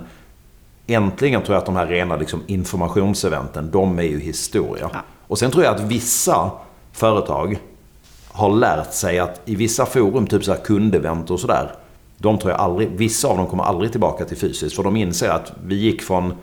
[0.88, 4.90] äntligen tror jag att de här rena liksom, informationseventen, de är ju historia.
[4.94, 5.00] Ja.
[5.28, 6.52] Och sen tror jag att vissa
[6.92, 7.60] företag
[8.32, 11.72] har lärt sig att i vissa forum, typ så här kundevent och sådär.
[12.18, 14.76] De tror jag aldrig, vissa av dem kommer aldrig tillbaka till fysiskt.
[14.76, 16.34] För de inser att vi gick från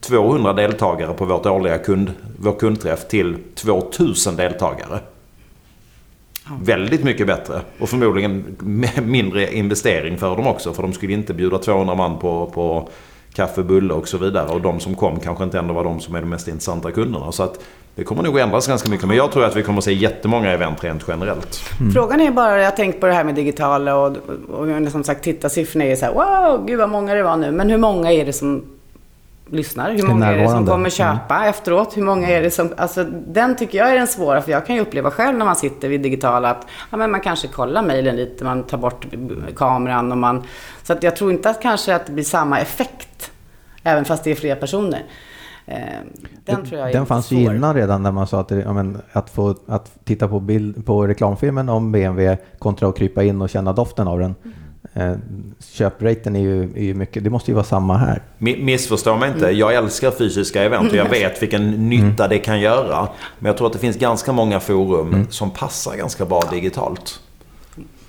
[0.00, 5.00] 200 deltagare på vårt årliga kund, vår kundträff till 2000 deltagare.
[6.62, 8.56] Väldigt mycket bättre och förmodligen
[9.04, 10.72] mindre investering för dem också.
[10.72, 12.88] För de skulle inte bjuda 200 man på, på
[13.34, 14.48] kaffe, bulle och så vidare.
[14.48, 17.32] Och de som kom kanske inte ändå var de som är de mest intressanta kunderna.
[17.32, 17.60] Så att
[17.94, 19.08] det kommer nog ändras ganska mycket.
[19.08, 21.60] Men jag tror att vi kommer att se jättemånga event rent generellt.
[21.80, 21.92] Mm.
[21.92, 24.16] Frågan är bara, jag har tänkt på det här med digitala och,
[24.48, 27.50] och som sagt tittarsiffrorna är så här, wow, gud vad många det var nu.
[27.50, 28.64] Men hur många är det som
[29.50, 29.90] lyssnar?
[29.90, 31.48] Hur många är det som kommer köpa mm.
[31.48, 31.96] efteråt?
[31.96, 32.72] Hur många är det som...
[32.76, 35.56] Alltså, den tycker jag är den svåra, för jag kan ju uppleva själv när man
[35.56, 39.06] sitter vid digitala att ja, men man kanske kollar mejlen lite, man tar bort
[39.56, 40.42] kameran och man...
[40.82, 43.30] Så att jag tror inte att kanske att det blir samma effekt,
[43.82, 45.02] även fast det är fler personer.
[45.66, 45.78] Eh,
[46.44, 48.98] den tror jag är Den fanns ju innan redan när man sa att, det, men,
[49.12, 53.50] att, få, att titta på, bild, på reklamfilmen om BMW kontra att krypa in och
[53.50, 54.34] känna doften av den.
[54.44, 54.56] Mm.
[54.92, 55.12] Eh,
[55.72, 58.22] köpraten är ju, är ju mycket, det måste ju vara samma här.
[58.38, 62.28] Missförstå mig inte, jag älskar fysiska event och jag vet vilken nytta mm.
[62.28, 63.08] det kan göra.
[63.38, 65.30] Men jag tror att det finns ganska många forum mm.
[65.30, 67.20] som passar ganska bra digitalt.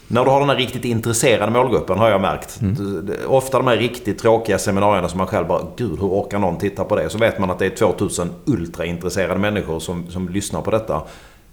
[0.08, 2.62] När du har den här riktigt intresserade målgruppen har jag märkt.
[2.62, 3.12] Mm.
[3.28, 6.84] Ofta de här riktigt tråkiga seminarierna som man själv bara, gud hur orkar någon titta
[6.84, 7.10] på det?
[7.10, 11.02] Så vet man att det är 2000 ultraintresserade människor som, som lyssnar på detta.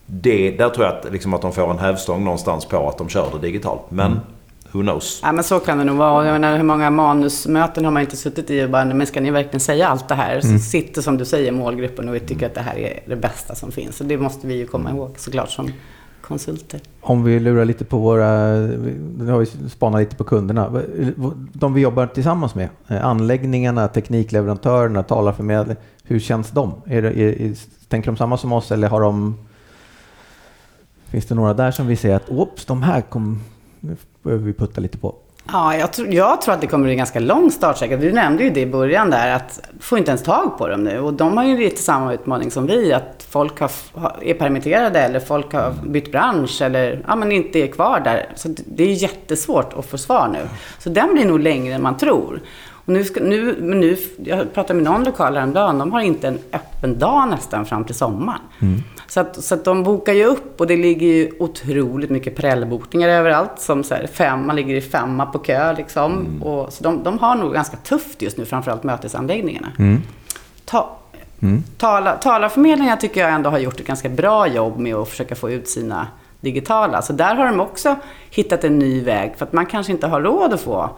[0.07, 3.09] Det, där tror jag att, liksom, att de får en hävstång någonstans på att de
[3.09, 3.83] kör det digitalt.
[3.89, 4.21] Men mm.
[4.73, 5.21] Who knows?
[5.23, 6.27] Ja men så kan det nog vara.
[6.27, 9.31] Jag menar, hur många manusmöten har man inte suttit i och bara, men ska ni
[9.31, 10.45] verkligen säga allt det här?
[10.45, 10.59] Mm.
[10.59, 13.55] Så sitter som du säger målgruppen och vi tycker att det här är det bästa
[13.55, 14.01] som finns.
[14.01, 15.71] Och det måste vi ju komma ihåg såklart som
[16.23, 16.81] konsulter.
[17.01, 18.57] Om vi lurar lite på våra,
[19.19, 20.83] nu har vi spanat lite på kunderna,
[21.53, 26.75] de vi jobbar tillsammans med, anläggningarna, teknikleverantörerna, talarförmedling, hur känns de?
[26.87, 27.55] Är det, är,
[27.89, 29.39] tänker de samma som oss eller har de,
[31.05, 33.41] finns det några där som vi ser att, oops, de här kom,
[33.83, 35.15] nu behöver vi putta lite på?
[35.53, 37.97] Ja, jag tror, jag tror att det kommer bli en ganska lång startsträcka.
[37.97, 41.01] Du nämnde ju det i början där att få inte ens tag på dem nu.
[41.01, 42.93] Och de har ju lite samma utmaning som vi.
[42.93, 43.71] Att folk har,
[44.23, 48.29] är permitterade eller folk har bytt bransch eller ja, men inte är kvar där.
[48.35, 50.49] Så det är jättesvårt att få svar nu.
[50.79, 52.41] Så den blir nog längre än man tror.
[52.85, 56.29] Och nu, ska, nu, men nu, jag pratade med någon lokal häromdagen, de har inte
[56.29, 58.41] en öppen dag nästan fram till sommaren.
[58.61, 58.83] Mm.
[59.13, 63.09] Så, att, så att de bokar ju upp och det ligger ju otroligt mycket prellbokningar
[63.09, 63.51] överallt.
[63.57, 66.13] Som så här, fem, man ligger i femma på kö liksom.
[66.13, 66.43] Mm.
[66.43, 69.73] Och, så de, de har nog ganska tufft just nu, framförallt mötesanläggningarna.
[69.79, 70.03] Mm.
[70.65, 70.97] Ta,
[71.43, 71.63] mm.
[71.79, 75.51] Tala, talarförmedlingar tycker jag ändå har gjort ett ganska bra jobb med att försöka få
[75.51, 76.07] ut sina
[76.41, 77.03] digitala.
[77.03, 77.97] Så där har de också
[78.31, 79.35] hittat en ny väg.
[79.37, 80.91] För att man kanske inte har råd att få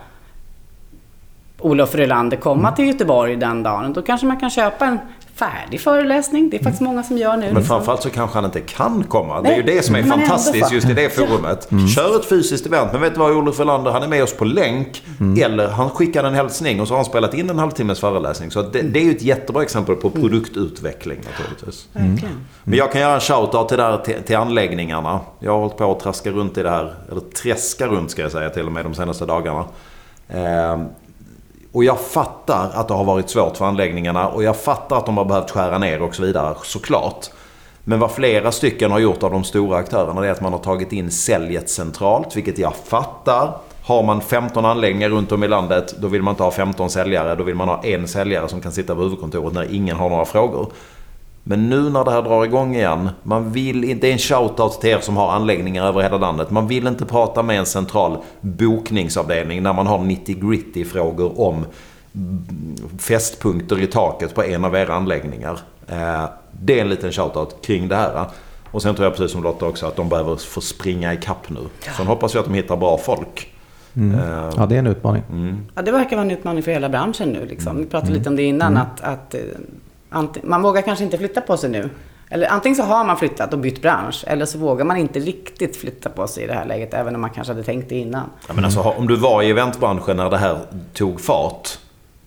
[1.61, 3.93] Olof Rylander komma till Göteborg den dagen.
[3.93, 4.99] Då kanske man kan köpa en
[5.35, 6.51] färdig föreläsning.
[6.51, 7.53] Det är faktiskt många som gör nu.
[7.53, 9.41] Men framförallt så kanske han inte kan komma.
[9.41, 11.73] Nej, det är ju det som är fantastiskt just i det forumet.
[11.73, 11.89] Mm.
[11.89, 12.93] Kör ett fysiskt event.
[12.93, 15.03] Men vet du vad Olof Rylander, han är med oss på länk.
[15.21, 15.43] Mm.
[15.43, 18.51] Eller han skickar en hälsning och så har han spelat in en halvtimmes föreläsning.
[18.51, 21.89] Så det, det är ju ett jättebra exempel på produktutveckling naturligtvis.
[21.95, 22.19] Mm.
[22.65, 25.21] Men jag kan göra en shout-out till, där, till, till anläggningarna.
[25.39, 26.95] Jag har hållit på att traska runt i det här.
[27.11, 29.65] Eller träska runt ska jag säga till och med de senaste dagarna.
[31.75, 35.17] Och jag fattar att det har varit svårt för anläggningarna och jag fattar att de
[35.17, 37.31] har behövt skära ner och så vidare, såklart.
[37.85, 40.93] Men vad flera stycken har gjort av de stora aktörerna är att man har tagit
[40.93, 43.53] in säljet centralt, vilket jag fattar.
[43.83, 47.35] Har man 15 anläggningar runt om i landet, då vill man inte ha 15 säljare.
[47.35, 50.25] Då vill man ha en säljare som kan sitta på huvudkontoret när ingen har några
[50.25, 50.73] frågor.
[51.47, 54.81] Men nu när det här drar igång igen, man vill inte, det är en shoutout
[54.81, 56.51] till er som har anläggningar över hela landet.
[56.51, 61.67] Man vill inte prata med en central bokningsavdelning när man har 90 gritty frågor om
[62.99, 65.59] fästpunkter i taket på en av era anläggningar.
[65.89, 66.25] Eh,
[66.61, 68.27] det är en liten shoutout kring det här.
[68.71, 71.51] Och sen tror jag precis som Lotta också att de behöver få springa i kapp
[71.51, 71.61] nu.
[71.97, 73.51] Sen hoppas jag att de hittar bra folk.
[73.97, 74.21] Mm.
[74.21, 75.23] Uh, ja, det är en utmaning.
[75.31, 75.67] Mm.
[75.75, 77.47] Ja, det verkar vara en utmaning för hela branschen nu.
[77.47, 77.77] Liksom.
[77.77, 78.19] Vi pratade mm.
[78.19, 78.73] lite om det innan.
[78.73, 78.83] Mm.
[78.83, 79.35] Att, att
[80.43, 81.91] man vågar kanske inte flytta på sig nu.
[82.31, 85.77] Eller antingen så har man flyttat och bytt bransch, eller så vågar man inte riktigt
[85.77, 88.31] flytta på sig i det här läget, även om man kanske hade tänkt det innan.
[88.49, 90.59] Ja, men alltså, om du var i eventbranschen när det här
[90.93, 91.79] tog fart.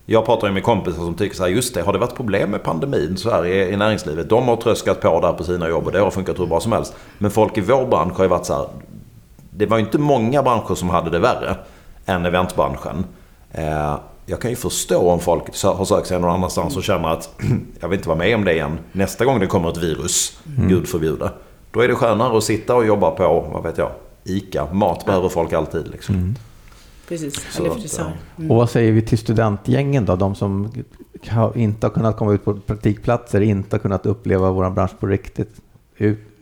[0.05, 2.49] Jag pratar ju med kompisar som tycker så här, just det, har det varit problem
[2.51, 4.29] med pandemin så här i, i näringslivet?
[4.29, 6.71] De har tröskat på där på sina jobb och det har funkat hur bra som
[6.71, 6.95] helst.
[7.17, 8.67] Men folk i vår bransch har ju varit så här,
[9.51, 11.55] det var ju inte många branscher som hade det värre
[12.05, 13.05] än eventbranschen.
[13.51, 13.95] Eh,
[14.29, 17.29] jag kan ju förstå om folk har sökt sig någon annanstans och känner att
[17.79, 18.79] jag vill inte vara med om det igen.
[18.91, 20.69] Nästa gång det kommer ett virus, mm.
[20.69, 21.31] gud förbjude.
[21.71, 23.91] Då är det skönare att sitta och jobba på, vad vet jag,
[24.23, 24.73] ICA.
[24.73, 25.87] Mat behöver folk alltid.
[25.87, 26.15] Liksom.
[26.15, 26.35] Mm.
[27.07, 28.11] Precis, Så frisör.
[28.37, 28.51] Mm.
[28.51, 30.15] Och vad säger vi till studentgängen då?
[30.15, 30.71] De som
[31.55, 35.51] inte har kunnat komma ut på praktikplatser, inte har kunnat uppleva vår bransch på riktigt.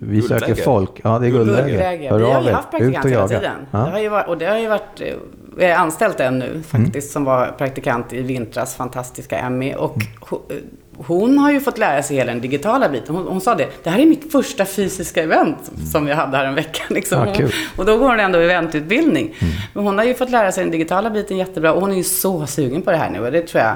[0.08, 0.39] Vi guldläge.
[0.39, 0.91] söker folk.
[1.04, 1.68] Ja, det är guldläge.
[1.68, 2.18] guldläge.
[2.18, 3.68] Vi har ju haft praktikant hela tiden.
[3.72, 3.80] Ja.
[3.80, 5.13] Det har ju varit, och det har ju varit eh,
[5.58, 7.02] jag är anställt en nu faktiskt, mm.
[7.02, 9.74] som var praktikant i vintras, fantastiska Emmy.
[9.74, 10.54] Och mm.
[10.98, 13.15] hon har ju fått lära sig hela den digitala biten.
[13.15, 15.86] Hon, hon, sa det, det här är mitt första fysiska event mm.
[15.86, 16.84] som jag hade här en vecka.
[16.94, 17.28] Liksom.
[17.28, 19.36] Ja, hon, och då går hon ändå eventutbildning.
[19.39, 19.54] Mm.
[19.74, 22.04] Men hon har ju fått lära sig den digitala biten jättebra och hon är ju
[22.04, 23.20] så sugen på det här nu.
[23.20, 23.76] Och det tror jag,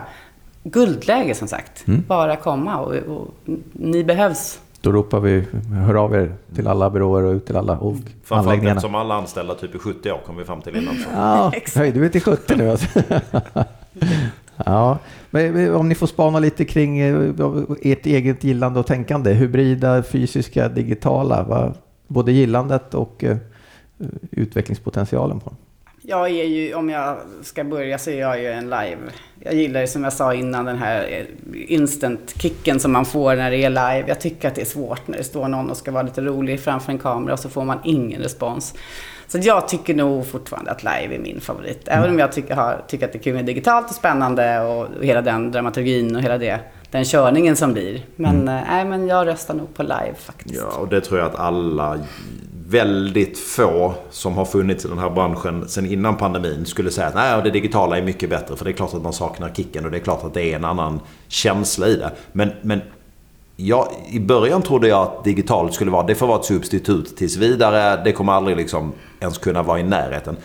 [0.64, 1.88] guldläge som sagt.
[1.88, 2.04] Mm.
[2.08, 3.28] Bara komma och, och
[3.74, 4.60] ni behövs.
[4.82, 5.44] Då ropar vi,
[5.86, 7.96] hör av er till alla byråer och ut till alla och
[8.30, 8.82] anläggningarna.
[8.82, 10.96] som alla anställda typ i 70 år kommer vi fram till innan.
[11.14, 13.02] Ja, höjde vi till 70 nu alltså.
[14.66, 14.98] Ja,
[15.30, 17.32] men om ni får spana lite kring eh,
[17.82, 19.34] ert eget gillande och tänkande.
[19.34, 21.44] Hybrida, fysiska, digitala.
[21.44, 21.74] Va?
[22.08, 23.38] Både gillandet och uh,
[24.32, 25.58] utvecklingspotentialen på dem.
[26.10, 28.98] Jag är ju, om jag ska börja så är jag ju en live.
[29.40, 33.70] Jag gillar som jag sa innan den här instant-kicken som man får när det är
[33.70, 34.04] live.
[34.08, 36.60] Jag tycker att det är svårt när det står någon och ska vara lite rolig
[36.60, 38.74] framför en kamera och så får man ingen respons.
[39.28, 41.88] Så jag tycker nog fortfarande att live är min favorit.
[41.88, 42.12] Även mm.
[42.12, 45.22] om jag tycker, har, tycker att det är kul med digitalt och spännande och hela
[45.22, 46.60] den dramaturgin och hela det,
[46.92, 48.06] den körningen som blir.
[48.16, 48.64] Men, mm.
[48.70, 50.56] nej, men jag röstar nog på live faktiskt.
[50.56, 52.00] Ja, och det tror jag att alla
[52.70, 57.16] väldigt få som har funnits i den här branschen sen innan pandemin skulle säga att
[57.16, 58.56] Nej, det digitala är mycket bättre.
[58.56, 60.56] För det är klart att man saknar kicken och det är klart att det är
[60.56, 62.12] en annan känsla i det.
[62.32, 62.82] Men, men
[63.56, 67.38] ja, i början trodde jag att digitalt skulle vara, det får vara ett substitut tills
[67.38, 68.04] vidare.
[68.04, 70.38] Det kommer aldrig liksom ens kunna vara i närheten.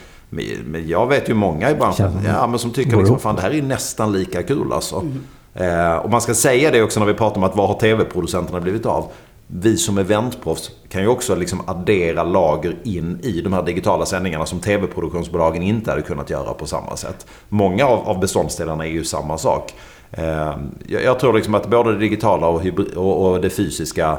[0.65, 3.55] Men jag vet ju många i branschen ja, men som tycker liksom, fan det här
[3.55, 4.97] är nästan lika kul alltså.
[4.97, 5.21] Mm.
[5.55, 8.61] Eh, och man ska säga det också när vi pratar om att vad har tv-producenterna
[8.61, 9.11] blivit av?
[9.47, 14.47] Vi som eventproffs kan ju också liksom addera lager in i de här digitala sändningarna
[14.47, 17.27] som tv-produktionsbolagen inte hade kunnat göra på samma sätt.
[17.49, 19.75] Många av, av beståndsdelarna är ju samma sak.
[20.11, 22.63] Eh, jag, tror liksom att både det digitala och,
[22.97, 24.19] och det fysiska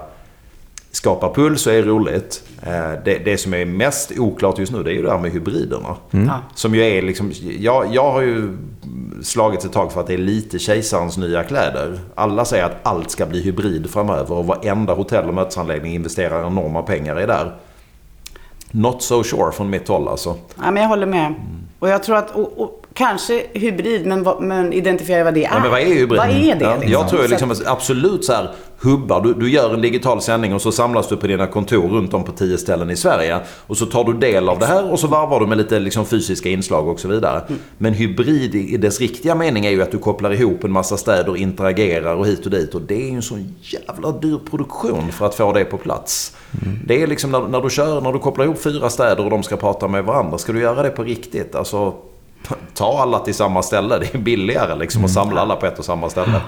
[0.96, 2.44] skapar puls och är roligt.
[2.62, 5.32] Eh, det, det som är mest oklart just nu det är ju det här med
[5.32, 5.96] hybriderna.
[6.12, 6.40] Ja.
[6.56, 8.58] Som ju är liksom, jag, jag har ju
[9.24, 12.00] slagit ett tag för att det är lite kejsarens nya kläder.
[12.16, 16.82] Alla säger att allt ska bli hybrid framöver och varenda hotell och mötesanläggning investerar enorma
[16.82, 17.56] pengar i där.
[18.72, 20.36] Not so sure från mitt håll alltså.
[20.64, 21.34] Ja, men jag håller med.
[21.80, 25.54] Och jag tror att, och, och, kanske hybrid, men, men identifiera vad det är.
[25.54, 26.20] Ja, men vad är hybrid?
[26.20, 26.66] Vad är det?
[26.66, 26.92] Ja, liksom?
[26.92, 29.22] Jag tror liksom att- absolut så här hubbar.
[29.22, 32.24] Du, du gör en digital sändning och så samlas du på dina kontor runt om
[32.24, 33.40] på tio ställen i Sverige.
[33.68, 36.06] Och så tar du del av det här och så varvar du med lite liksom
[36.06, 37.42] fysiska inslag och så vidare.
[37.48, 37.60] Mm.
[37.78, 41.30] Men hybrid i dess riktiga mening är ju att du kopplar ihop en massa städer
[41.30, 42.76] och interagerar och hit och dit.
[42.76, 46.36] Och det är ju en sån jävla dyr produktion för att få det på plats.
[46.86, 49.44] Det är liksom när, när du kör, när du kopplar ihop fyra städer och de
[49.44, 50.38] ska prata med varandra.
[50.38, 51.56] Ska du göra det på riktigt?
[51.56, 51.94] Alltså,
[52.74, 53.98] ta alla till samma ställe.
[54.00, 56.42] Det är billigare liksom att samla alla på ett och samma ställe.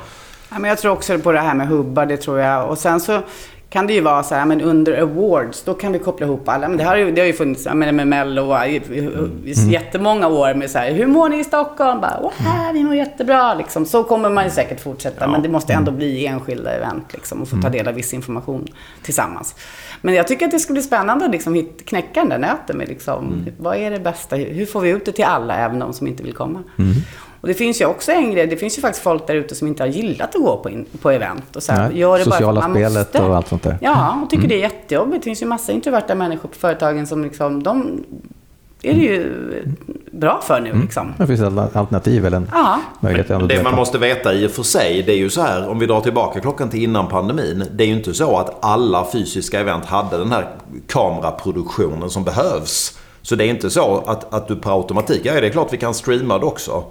[0.50, 2.70] Ja, men jag tror också på det här med hubbar, det tror jag.
[2.70, 3.22] Och sen så
[3.70, 6.68] kan det ju vara så här, men under awards, då kan vi koppla ihop alla.
[6.68, 9.72] Men det, har ju, det har ju funnits jag menar, med Mello i, i, i
[9.72, 12.02] jättemånga år med så här, hur mår ni i Stockholm?
[12.02, 13.86] Bara, Åh, här, vi mår jättebra liksom.
[13.86, 17.50] Så kommer man ju säkert fortsätta, men det måste ändå bli enskilda event liksom och
[17.50, 18.68] få ta del av viss information
[19.04, 19.56] tillsammans.
[20.02, 22.88] Men jag tycker att det skulle bli spännande att liksom knäcka den där nöten med
[22.88, 24.36] liksom, vad är det bästa?
[24.36, 26.64] Hur får vi ut det till alla, även de som inte vill komma?
[27.42, 29.68] Och det finns ju också en grej, det finns ju faktiskt folk där ute som
[29.68, 31.56] inte har gillat att gå på, in, på event.
[31.56, 33.22] Och så här, Nej, gör det bara sociala man spelet måste.
[33.22, 33.78] och allt sånt där.
[33.82, 35.22] Ja, och tycker det är jättejobbigt.
[35.24, 38.04] Det finns ju massa introverta människor på företagen som liksom, de
[38.82, 39.34] är det ju
[40.12, 41.14] bra för nu liksom.
[41.18, 42.80] Det finns ett alternativ eller en Ja.
[43.00, 45.70] möjlighet ändå Det man måste veta i och för sig, det är ju så här,
[45.70, 47.64] om vi drar tillbaka klockan till innan pandemin.
[47.74, 50.48] Det är ju inte så att alla fysiska event hade den här
[50.88, 53.00] kameraproduktionen som behövs.
[53.22, 55.78] Så det är inte så att, att du per automatik, ja det är klart vi
[55.78, 56.84] kan streama det också.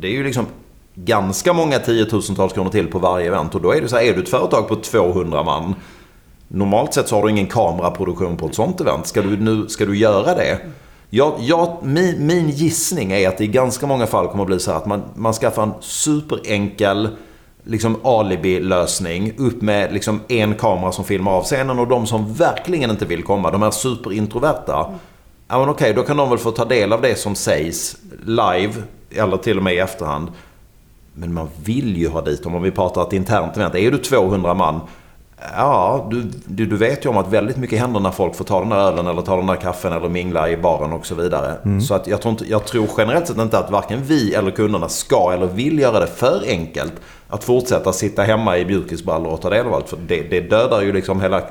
[0.00, 0.46] Det är ju liksom
[0.94, 3.54] ganska många tiotusentals kronor till på varje event.
[3.54, 5.74] Och då är det så här, är du ett företag på 200 man.
[6.48, 9.06] Normalt sett så har du ingen kameraproduktion på ett sånt event.
[9.06, 10.58] Ska du, nu, ska du göra det?
[11.10, 14.60] Jag, jag, min, min gissning är att det i ganska många fall kommer att bli
[14.60, 17.08] så här att man, man skaffar en superenkel
[17.64, 19.32] liksom alibi-lösning.
[19.38, 23.22] Upp med liksom en kamera som filmar av scenen och de som verkligen inte vill
[23.22, 24.94] komma, de här superintroverta.
[25.48, 28.72] Ja men okej, då kan de väl få ta del av det som sägs live
[29.10, 30.28] eller till och med i efterhand.
[31.14, 33.74] Men man vill ju ha dit dem om vi pratar ett internt event.
[33.74, 34.80] Är du 200 man,
[35.56, 38.60] ja du, du, du vet ju om att väldigt mycket händer när folk får ta
[38.60, 41.80] den där ölen eller ta den där kaffen eller mingla i baren och så vidare.
[41.80, 44.88] Så att jag, tror inte, jag tror generellt sett inte att varken vi eller kunderna
[44.88, 46.92] ska eller vill göra det för enkelt.
[47.28, 49.88] Att fortsätta sitta hemma i mjukisbrallor och ta del av allt.
[49.88, 51.42] För det, det dödar ju liksom hela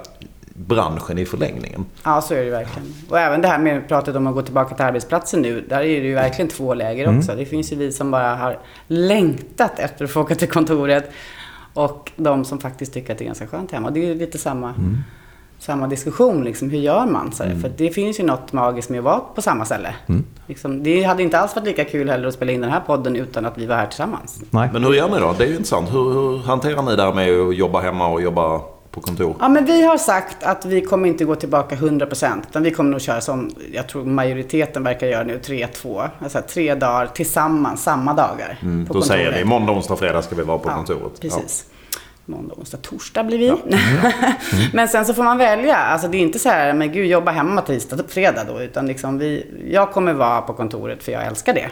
[0.57, 1.85] branschen i förlängningen.
[2.03, 2.93] Ja, så är det ju verkligen.
[3.09, 5.65] Och även det här med pratet om att gå tillbaka till arbetsplatsen nu.
[5.69, 7.35] Där är det ju verkligen två läger också.
[7.35, 11.11] Det finns ju vi som bara har längtat efter att få åka till kontoret.
[11.77, 13.87] Och de som faktiskt tycker att det är ganska skönt hemma.
[13.87, 14.73] Och det är lite samma,
[15.59, 16.43] samma diskussion.
[16.43, 16.69] Liksom.
[16.69, 17.31] Hur gör man?
[17.31, 17.55] Så här?
[17.55, 19.95] För det finns ju något magiskt med att vara på samma ställe.
[20.47, 23.15] Liksom, det hade inte alls varit lika kul heller att spela in den här podden
[23.15, 24.41] utan att vi var här tillsammans.
[24.49, 24.69] Nej.
[24.73, 25.35] Men hur gör ni då?
[25.37, 25.93] Det är ju intressant.
[25.93, 28.61] Hur, hur hanterar ni det här med att jobba hemma och jobba
[28.97, 29.35] på kontor?
[29.39, 32.41] Ja, men vi har sagt att vi kommer inte gå tillbaka 100%.
[32.49, 36.09] Utan vi kommer nog köra som, jag tror majoriteten verkar göra nu, 3-2.
[36.19, 38.57] Alltså tre dagar tillsammans, samma dagar.
[38.61, 39.45] Mm, på då säger kontoret.
[39.45, 41.21] ni måndag, onsdag, fredag ska vi vara på Ja, kontoret.
[41.21, 41.65] Precis.
[42.25, 43.53] Måndag, onsdag, torsdag blir vi.
[44.73, 45.75] men sen så får man välja.
[45.75, 48.61] Alltså det är inte så här, men gud, jobba hemma tisdag, fredag då.
[48.61, 51.69] Utan liksom vi, jag kommer vara på kontoret för jag älskar det.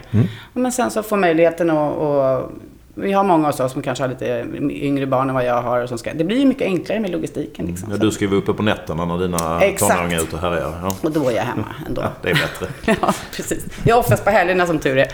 [0.53, 2.51] Men sen så får möjligheten att, och
[2.95, 5.81] vi har många hos oss som kanske har lite yngre barn än vad jag har.
[5.81, 7.65] och Som ska, det blir ju mycket enklare med logistiken.
[7.65, 7.91] Liksom.
[7.91, 9.91] Ja, du ska vara uppe på nätterna när dina Exakt.
[9.93, 10.73] tonåringar är ute och härjar.
[10.81, 10.95] Ja.
[11.03, 12.01] Och då är jag hemma ändå.
[12.01, 12.67] ja, det är bättre.
[13.01, 13.65] Ja, precis.
[13.83, 15.07] Jag är oftast på helgerna som tur är.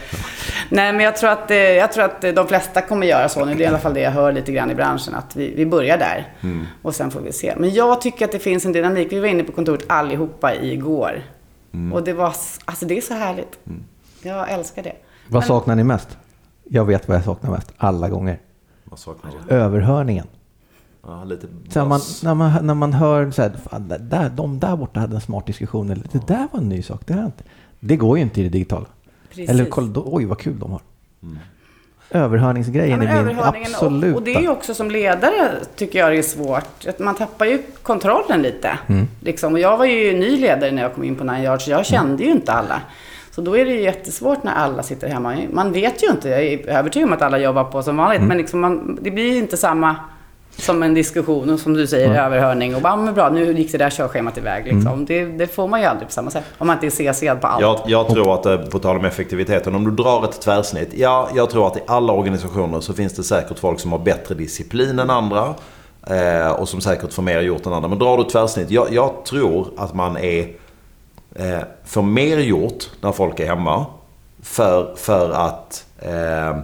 [0.70, 3.54] Nej, men jag tror, att, eh, jag tror att de flesta kommer göra så nu.
[3.56, 5.16] Det är i alla fall det jag hör lite grann i branschen.
[5.16, 6.34] Att vi, vi börjar där.
[6.82, 7.54] Och sen får vi se.
[7.58, 9.08] Men jag tycker att det finns en dynamik.
[9.12, 11.22] Vi var inne på kontoret allihopa igår.
[11.94, 12.34] Och det var,
[12.66, 13.60] alltså det är så härligt.
[14.22, 14.94] Jag älskar det.
[15.28, 16.18] Vad saknar ni mest?
[16.74, 18.40] Jag vet vad jag saknar mest, alla gånger.
[18.84, 19.56] Vad saknar du?
[19.56, 20.28] Överhörningen.
[21.04, 24.60] Ja, lite Så när, man, när, man, när man hör så här, fan, där, de
[24.60, 27.02] där borta hade en smart diskussion, eller det där var en ny sak.
[27.06, 27.44] Det, här, inte-
[27.80, 28.86] det går ju inte i det digitala.
[29.30, 29.50] Precis.
[29.50, 30.82] Eller kolla, då, oj vad kul de har.
[32.10, 34.10] Överhörningsgrejen Ja, är min absoluta.
[34.10, 36.88] och, och det är ju också som ledare tycker jag det är svårt.
[36.88, 38.80] Att man tappar ju kontrollen lite.
[38.88, 39.08] Mm.
[39.20, 39.54] Liksom.
[39.54, 41.66] Och jag var ju ny ledare när jag kom in på Nine Yards.
[41.66, 42.82] så Jag kände ju inte alla.
[43.32, 45.38] Så då är det ju jättesvårt när alla sitter hemma.
[45.52, 46.30] Man vet ju inte.
[46.30, 48.18] Jag är övertygad om att alla jobbar på som vanligt.
[48.18, 48.28] Mm.
[48.28, 49.96] Men liksom man, det blir ju inte samma
[50.56, 52.76] som en diskussion och som du säger, överhörning.
[52.76, 54.66] Och bara, men bra, nu gick det där körschemat iväg.
[54.66, 54.94] Liksom.
[54.94, 55.06] Mm.
[55.06, 56.44] Det, det får man ju aldrig på samma sätt.
[56.58, 57.62] Om man inte är CC på allt.
[57.62, 60.90] Jag, jag tror att, eh, på tal om effektiviteten, om du drar ett tvärsnitt.
[60.94, 64.36] Ja, jag tror att i alla organisationer så finns det säkert folk som har bättre
[64.36, 65.54] disciplin än andra.
[66.08, 67.90] Eh, och som säkert får mer gjort än andra.
[67.90, 68.72] Men drar du tvärsnitt.
[68.72, 70.48] Jag, jag tror att man är...
[71.36, 73.86] Eh, får mer gjort när folk är hemma.
[74.42, 76.60] För, för att eh,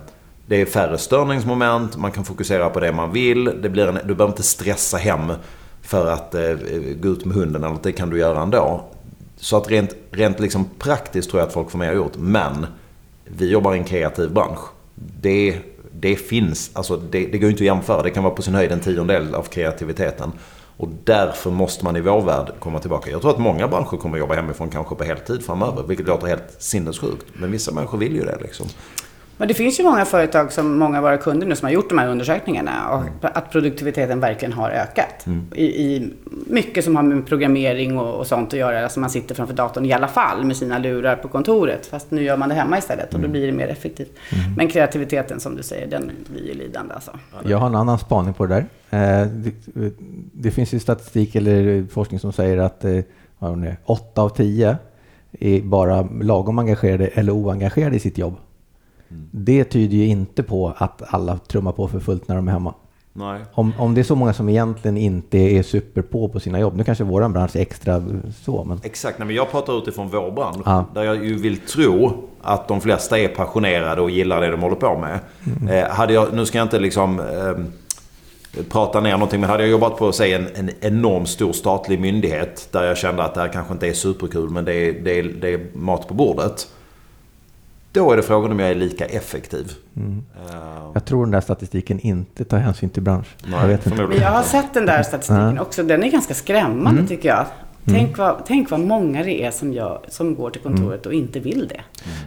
[0.45, 3.61] det är färre störningsmoment, man kan fokusera på det man vill.
[3.61, 5.31] Det blir en, du behöver inte stressa hem
[5.81, 6.53] för att eh,
[7.01, 8.81] gå ut med hunden, eller det kan du göra ändå.
[9.37, 12.17] Så att rent, rent liksom praktiskt tror jag att folk får mer gjort.
[12.17, 12.67] Men
[13.25, 14.59] vi jobbar i en kreativ bransch.
[14.95, 15.59] Det,
[15.91, 18.03] det finns, alltså det, det går inte att jämföra.
[18.03, 20.31] Det kan vara på sin höjd en tiondel av kreativiteten.
[20.77, 23.11] Och därför måste man i vår värld komma tillbaka.
[23.11, 25.83] Jag tror att många branscher kommer att jobba hemifrån kanske på heltid framöver.
[25.83, 27.25] Vilket låter helt sinnessjukt.
[27.33, 28.67] Men vissa människor vill ju det liksom.
[29.37, 31.89] Men det finns ju många företag, som många av våra kunder nu, som har gjort
[31.89, 32.89] de här undersökningarna.
[32.89, 33.13] Och Mm.
[33.21, 35.25] att produktiviteten verkligen har ökat.
[35.55, 36.09] I, I
[36.47, 38.83] mycket som har med programmering och, och sånt att göra.
[38.83, 41.85] Alltså man sitter framför datorn i alla fall med sina lurar på kontoret.
[41.85, 44.11] Fast nu gör man det hemma istället och då blir det mer effektivt.
[44.57, 47.11] Men kreativiteten som du säger, den blir ju lidande alltså.
[47.45, 48.55] Jag har en annan spaning på det
[48.89, 49.21] där.
[49.21, 49.53] Eh, det,
[50.33, 52.99] det finns ju statistik eller forskning som säger att eh,
[53.39, 54.77] vad var det, 8 av 10
[55.39, 58.35] är bara lagom engagerade eller oengagerade i sitt jobb.
[59.31, 62.73] Det tyder ju inte på att alla trummar på för fullt när de är hemma.
[63.13, 63.41] Nej.
[63.53, 66.75] Om, om det är så många som egentligen inte är super på på sina jobb,
[66.75, 68.03] nu kanske våran bransch är extra
[68.43, 70.61] så, men Exakt, nej, men jag pratar utifrån vår bransch.
[70.65, 70.85] Ja.
[70.93, 74.75] Där jag ju vill tro att de flesta är passionerade och gillar det de håller
[74.75, 75.19] på med.
[75.69, 79.71] Eh, hade jag, nu ska jag inte liksom eh, prata ner någonting, men hade jag
[79.71, 83.47] jobbat på säg en, en enorm stor statlig myndighet där jag kände att det här
[83.47, 86.67] kanske inte är superkul men det är, det är, det är mat på bordet.
[87.91, 89.71] Då är det frågan om jag är lika effektiv.
[89.95, 90.01] Eh,
[90.93, 93.35] jag tror den där statistiken inte tar hänsyn till bransch.
[93.43, 94.01] Nej, jag vet inte.
[94.21, 95.83] jag har sett den där statistiken också.
[95.83, 97.07] Den är ganska skrämmande Mm.
[97.07, 97.45] tycker jag.
[97.89, 101.39] Tänk, vad, tänk vad många det är som, gör, som går till kontoret och inte
[101.39, 101.81] vill det.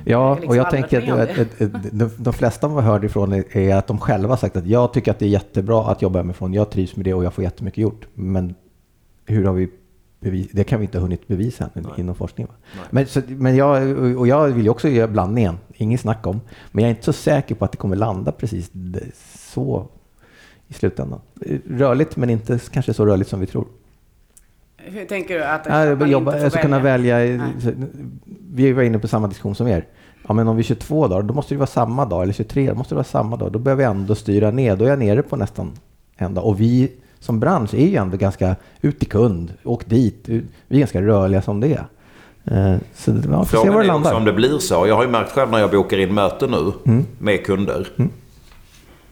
[0.05, 3.33] Ja, liksom och jag tänker att, om att, att, de, de flesta man hörde ifrån
[3.51, 6.19] är, att de själva har sagt att jag tycker att det är jättebra att jobba
[6.19, 6.55] hemifrån.
[6.55, 8.07] Jag trivs med det och jag får jättemycket gjort.
[8.15, 8.55] Men
[9.27, 9.71] hur har vi
[10.21, 12.47] bevis, det kan vi inte ha hunnit bevisa än inom forskning.
[12.47, 12.53] Va?
[12.91, 16.41] Men, så, men jag, och jag vill ju också göra blandningen, inget snack om.
[16.73, 18.71] Men jag är inte så säker på att det kommer landa precis
[19.53, 19.87] så
[20.69, 21.21] i slutändan.
[21.71, 23.67] Rörligt, men inte kanske så rörligt som vi tror.
[24.77, 25.45] Hur tänker du?
[25.45, 27.19] Att, Ja, att man jobba, inte får jag ska kunna välja.
[27.19, 27.41] Nej.
[28.53, 29.87] Vi var inne på samma diskussion som er.
[30.29, 32.23] Ja, men om vi är 22 dagar, då måste det vara samma dag.
[32.23, 33.53] Eller 23, då måste det vara samma dag.
[33.53, 34.77] Då behöver jag ändå styra ner.
[34.77, 35.73] Då är jag nere på nästan
[36.17, 36.45] en dag.
[36.45, 39.53] Och vi som bransch är ju ändå ganska ut i kund.
[39.65, 40.25] Åk dit.
[40.69, 41.85] Vi är ganska rörliga som det är.
[42.73, 44.15] Eh, Så det- ja, får se Frågan var det är också landar.
[44.15, 44.87] om det blir så.
[44.87, 47.07] Jag har ju märkt själv när jag bokar in möten nu Mm.
[47.19, 47.89] med kunder.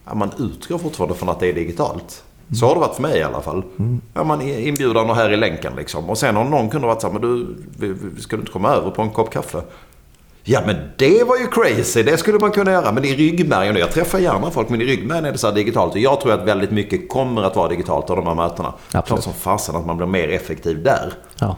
[0.07, 2.25] Ja, man utgår fortfarande från att det är digitalt.
[2.61, 3.63] Så har det varit för mig i alla fall.
[3.79, 4.01] Mm.
[4.15, 6.11] Ja, man inbjudan och här i länken liksom.
[6.11, 8.91] Och sen har någon kunde varit så här, men du, ska du inte komma över
[8.91, 9.63] på en kopp kaffe?
[10.51, 12.93] Ja men det var ju crazy, det skulle man kunna göra.
[12.93, 15.93] Men i ryggmärgen, jag träffar gärna folk, men i ryggmärgen är det så här digitalt.
[15.93, 18.69] Och jag tror att väldigt mycket kommer att vara digitalt av de här mötena.
[18.69, 19.07] Absolut.
[19.07, 21.13] Klart som fasen att man blir mer effektiv där.
[21.41, 21.57] Ja.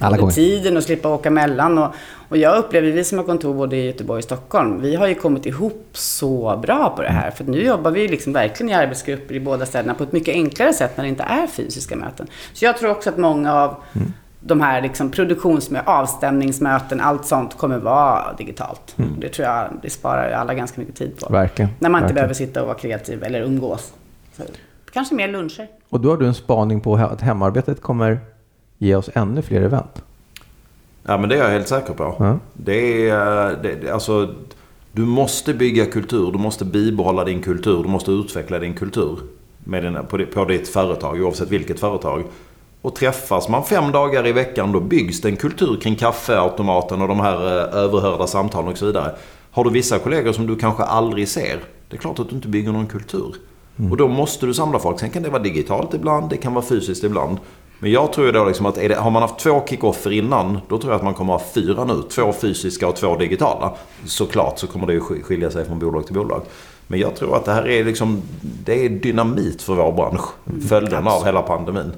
[0.00, 0.32] Alla gånger.
[0.32, 1.78] tiden och slippa åka mellan.
[1.78, 1.94] Och,
[2.28, 5.14] och jag upplever, vi som har kontor både i Göteborg och Stockholm, vi har ju
[5.14, 7.30] kommit ihop så bra på det här.
[7.30, 10.72] För nu jobbar vi liksom verkligen i arbetsgrupper i båda städerna på ett mycket enklare
[10.72, 12.26] sätt när det inte är fysiska möten.
[12.52, 14.12] Så jag tror också att många av Mm.
[14.40, 18.96] De här liksom produktionsmöten, avstämningsmöten, allt sånt kommer vara digitalt.
[19.18, 21.26] Det tror jag, det sparar ju alla ganska mycket tid på.
[21.28, 21.40] Mm.
[21.40, 21.70] Verkligen.
[21.78, 22.14] När man inte Verkligen.
[22.14, 23.92] behöver sitta och vara kreativ eller umgås.
[24.36, 24.42] Så,
[24.92, 25.68] kanske mer luncher.
[25.88, 28.20] Och då har du en spaning på att hemarbetet kommer
[28.78, 30.02] ge oss ännu fler event.
[31.02, 32.14] Ja men det är jag helt säker på.
[32.18, 32.38] Ja.
[32.52, 34.34] Det är, det, alltså,
[34.92, 39.18] du måste bygga kultur, du måste bibehålla din kultur, du måste utveckla din kultur
[39.64, 42.24] med din, på, ditt- på ditt företag, oavsett vilket företag.
[42.88, 47.08] Och träffas man fem dagar i veckan, då byggs det en kultur kring kaffeautomaten och
[47.08, 49.14] de här eh, överhörda samtalen och så vidare.
[49.50, 52.48] Har du vissa kollegor som du kanske aldrig ser, det är klart att du inte
[52.48, 53.34] bygger någon kultur.
[53.90, 55.00] Och då måste du samla folk.
[55.00, 57.36] Sen kan det vara digitalt ibland, det kan vara fysiskt ibland.
[57.78, 60.92] Men jag tror då liksom att det, har man haft två kickoffer innan, då tror
[60.92, 62.02] jag att man kommer ha fyra nu.
[62.10, 63.74] Två fysiska och två digitala.
[64.04, 66.42] Såklart så kommer det ju sk- skilja sig från bolag till bolag.
[66.86, 68.22] Men jag tror att det här är liksom,
[68.64, 70.24] det är dynamit för vår bransch.
[70.68, 71.92] Följden av hela pandemin.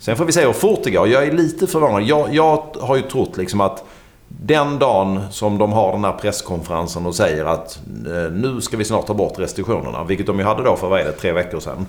[0.00, 1.08] Sen får vi se hur fort det går.
[1.08, 2.02] Jag är lite förvånad.
[2.02, 3.84] Jag, jag har ju trott liksom att
[4.28, 8.84] den dagen som de har den här presskonferensen och säger att eh, nu ska vi
[8.84, 10.04] snart ta bort restriktionerna.
[10.04, 11.86] Vilket de ju hade då för, vad är det, tre veckor sedan.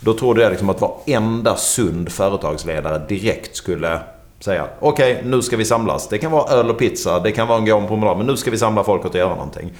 [0.00, 4.00] Då trodde jag liksom att varenda sund företagsledare direkt skulle
[4.40, 6.08] säga okej, nu ska vi samlas.
[6.08, 8.50] Det kan vara öl och pizza, det kan vara en gång promenad, men nu ska
[8.50, 9.72] vi samla folk och göra någonting.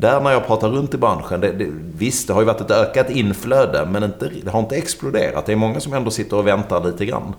[0.00, 1.66] Där när jag pratar runt i branschen, det, det,
[1.98, 5.46] visst det har ju varit ett ökat inflöde, men inte, det har inte exploderat.
[5.46, 7.34] Det är många som ändå sitter och väntar lite grann.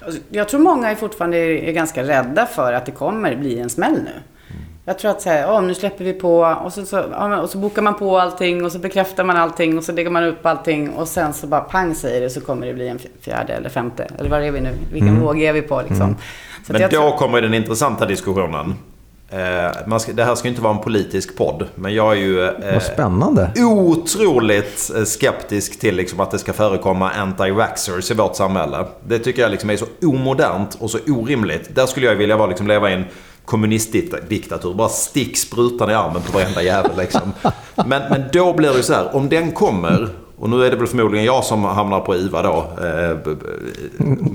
[0.00, 3.70] Alltså, Jag tror många är fortfarande är ganska rädda för att det kommer bli en
[3.70, 4.22] smäll nu.
[4.84, 7.02] Jag tror att så här, oh, nu släpper vi på och så, så,
[7.42, 10.24] och så bokar man på allting och så bekräftar man allting och så lägger man
[10.24, 13.52] upp allting och sen så bara pang säger det så kommer det bli en fjärde
[13.52, 14.08] eller femte.
[14.18, 14.70] Eller vad är vi nu?
[14.92, 15.22] Vilken mm.
[15.22, 16.02] våg är vi på liksom?
[16.02, 16.16] Mm.
[16.66, 17.16] Men då tror...
[17.16, 18.74] kommer den intressanta diskussionen.
[19.32, 22.72] Eh, ska, det här ska inte vara en politisk podd, men jag är ju eh,
[22.72, 23.50] Vad spännande.
[23.58, 28.84] otroligt eh, skeptisk till liksom, att det ska förekomma anti-vaxxers i vårt samhälle.
[29.06, 31.74] Det tycker jag liksom är så omodernt och så orimligt.
[31.74, 33.04] Där skulle jag vilja vara, liksom, leva i en
[33.44, 34.74] kommunistdiktatur.
[34.74, 36.96] Bara stick sprutan i armen på varenda jävel.
[36.98, 37.32] Liksom.
[37.86, 40.08] Men, men då blir det så här, om den kommer
[40.40, 42.56] och nu är det väl förmodligen jag som hamnar på IVA då.
[42.58, 43.16] Eh,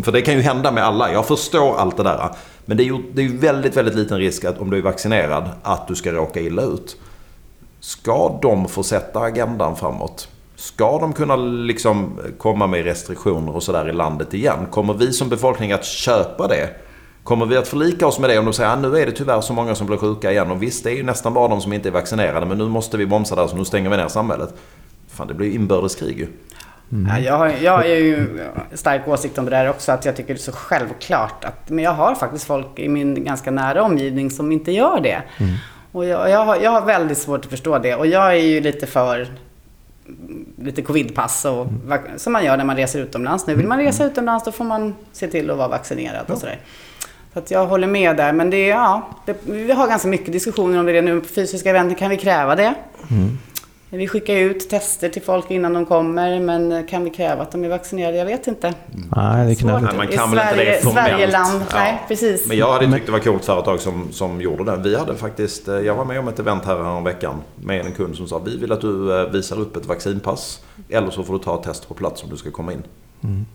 [0.04, 1.12] för det kan ju hända med alla.
[1.12, 2.30] Jag förstår allt det där.
[2.66, 5.50] Men det är ju det är väldigt, väldigt liten risk att om du är vaccinerad
[5.64, 6.98] att du ska råka illa ut.
[7.80, 10.28] Ska de få sätta agendan framåt?
[10.56, 14.68] Ska de kunna liksom komma med restriktioner och sådär i landet igen?
[14.72, 16.70] Kommer vi som befolkning att köpa det?
[17.24, 19.42] Kommer vi att förlika oss med det om de säger att nu är det tyvärr
[19.42, 21.74] så många som blir sjuka igen och visst det är ju nästan bara de som
[21.74, 24.54] inte är vaccinerade men nu måste vi bromsa där så nu stänger vi ner samhället.
[25.08, 26.28] Fan det blir ju inbördeskrig ju.
[26.92, 27.12] Mm.
[27.12, 28.28] Ja, jag, har, jag har ju
[28.74, 31.46] stark åsikt om det där också, att jag tycker det är så självklart.
[31.46, 35.24] Att, men jag har faktiskt folk i min ganska nära omgivning som inte gör det.
[35.38, 35.56] Mm.
[35.92, 37.96] Och jag, jag, har, jag har väldigt svårt att förstå det.
[37.96, 39.28] Och jag är ju lite för
[40.58, 42.00] lite covidpass och, mm.
[42.18, 43.48] som man gör när man reser utomlands.
[43.48, 44.12] Nu vill man resa mm.
[44.12, 46.60] utomlands, då får man se till att vara vaccinerad och sådär.
[47.34, 48.34] Så att jag håller med där.
[48.34, 51.22] Men det är, ja, det, vi har ganska mycket diskussioner om det nu.
[51.22, 52.74] På fysiska eventer kan vi kräva det.
[53.12, 53.38] Mm.
[53.98, 57.64] Vi skickar ut tester till folk innan de kommer, men kan vi kräva att de
[57.64, 58.18] är vaccinerade?
[58.18, 58.74] Jag vet inte.
[59.16, 61.10] Nej, det kan Nej, man kan väl inte det formellt.
[61.10, 61.62] Sverigeland.
[61.70, 61.78] Ja.
[61.78, 62.48] Nej, precis.
[62.48, 64.78] Men jag hade tyckt det var coolt företag som, som gjorde det.
[64.78, 67.92] Vi hade faktiskt, eh, jag var med om ett event här en veckan med en
[67.92, 70.62] kund som sa vi vill att du eh, visar upp ett vaccinpass.
[70.90, 72.84] Eller så får du ta ett test på plats om du ska komma in.
[73.24, 73.46] Mm.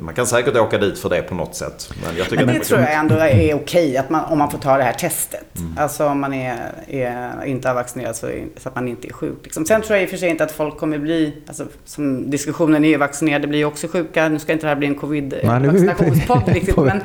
[0.00, 1.92] Man kan säkert åka dit för det på något sätt.
[2.04, 4.50] Men, jag tycker men det, det tror jag ändå är okej, att man, om man
[4.50, 5.58] får ta det här testet.
[5.58, 5.78] Mm.
[5.78, 6.56] Alltså om man är,
[6.88, 9.38] är inte har vaccinerat så, så, att man inte är sjuk.
[9.42, 9.66] Liksom.
[9.66, 12.84] Sen tror jag i och för sig inte att folk kommer bli, alltså, som diskussionen
[12.84, 14.28] är vaccinerade blir ju också sjuka.
[14.28, 16.76] Nu ska inte det här bli en covid-vaccinationspodd riktigt.
[16.76, 17.02] Men,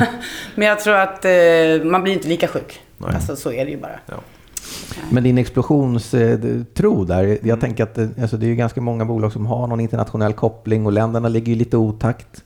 [0.54, 1.32] men jag tror att eh,
[1.84, 2.80] man blir inte lika sjuk.
[3.00, 4.00] Alltså så är det ju bara.
[4.06, 4.14] Ja.
[5.10, 7.60] Men din explosionstro där, jag mm.
[7.60, 11.28] tänker att alltså, det är ganska många bolag som har någon internationell koppling och länderna
[11.28, 12.44] ligger ju lite otakt.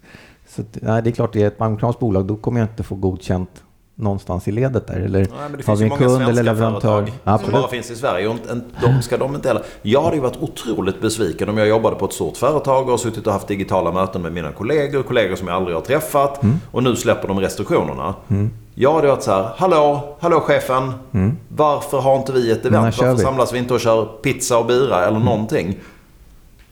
[0.49, 3.63] Så nej, det är klart, det är ett bolag, då kommer jag inte få godkänt
[3.99, 4.95] någonstans i ledet där?
[4.95, 7.13] Eller Nej, men det har vi en kund eller leverantör?
[7.25, 8.29] Ja, som bara finns i Sverige.
[8.29, 8.37] Och
[8.83, 9.63] de ska de inte heller.
[9.83, 13.27] Jag hade ju varit otroligt besviken om jag jobbade på ett stort företag och suttit
[13.27, 15.03] och haft digitala möten med mina kollegor.
[15.03, 16.43] Kollegor som jag aldrig har träffat.
[16.43, 16.57] Mm.
[16.71, 18.15] Och nu släpper de restriktionerna.
[18.29, 18.51] Mm.
[18.75, 20.93] Jag hade varit så här, hallå, hallå chefen.
[21.13, 21.37] Mm.
[21.49, 22.85] Varför har inte vi ett event?
[22.85, 23.23] Varför vi?
[23.23, 25.25] samlas vi inte och kör pizza och bira eller mm.
[25.25, 25.79] någonting?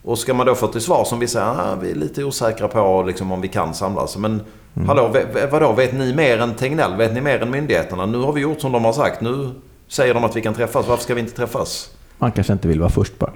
[0.03, 2.67] Och ska man då få till svar som vi säger, ah, vi är lite osäkra
[2.67, 4.17] på liksom, om vi kan samlas.
[4.17, 4.41] Men
[4.77, 4.87] mm.
[4.87, 5.15] hallå,
[5.51, 6.95] vadå, vet ni mer än Tegnell?
[6.97, 8.05] Vet ni mer än myndigheterna?
[8.05, 9.21] Nu har vi gjort som de har sagt.
[9.21, 9.51] Nu
[9.87, 10.87] säger de att vi kan träffas.
[10.87, 11.89] Varför ska vi inte träffas?
[12.17, 13.31] Man kanske inte vill vara först bara.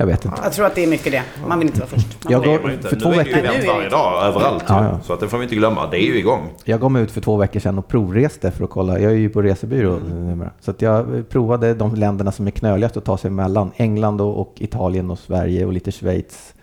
[0.00, 0.40] Jag vet inte.
[0.42, 1.22] Jag tror att det är mycket det.
[1.48, 2.06] Man vill inte vara först.
[2.28, 2.58] jag går,
[2.88, 3.24] för två veckor...
[3.24, 4.64] Nu är det ju event varje dag överallt.
[4.68, 5.00] Ja, ja.
[5.04, 5.86] Så att det får vi inte glömma.
[5.90, 6.50] Det är ju igång.
[6.64, 8.98] Jag gav mig ut för två veckor sedan och provreste för att kolla.
[8.98, 10.44] Jag är ju på resebyrå mm.
[10.60, 13.70] Så att jag provade de länderna som är knöligast att ta sig emellan.
[13.76, 16.54] England och Italien och Sverige och lite Schweiz.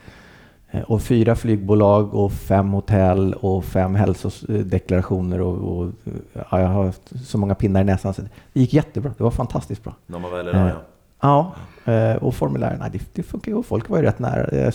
[0.76, 5.42] Eh, och fyra flygbolag och fem hotell och fem hälsodeklarationer.
[5.42, 5.92] Och, och
[6.34, 8.14] ja, jag har haft så många pinnar i näsan.
[8.14, 9.12] Så det gick jättebra.
[9.18, 9.96] Det var fantastiskt bra.
[10.06, 10.82] När man väl är där, ja.
[11.22, 11.52] Ja,
[11.94, 13.64] eh, och formulären, nej, det, det funkar ju.
[13.64, 14.74] Folk var ju rätt nära, eh,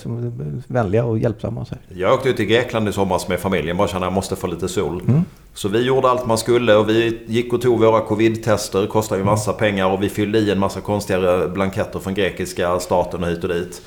[0.67, 1.61] vänliga och hjälpsamma.
[1.61, 1.75] Och så.
[1.89, 4.47] Jag åkte ut till Grekland i somras med familjen, bara kände att jag måste få
[4.47, 5.03] lite sol.
[5.09, 5.25] Mm.
[5.55, 8.87] Så vi gjorde allt man skulle och vi gick och tog våra covid-tester.
[8.87, 13.23] Kostade ju massa pengar och vi fyllde i en massa konstiga blanketter från grekiska staten
[13.25, 13.83] och hit och dit.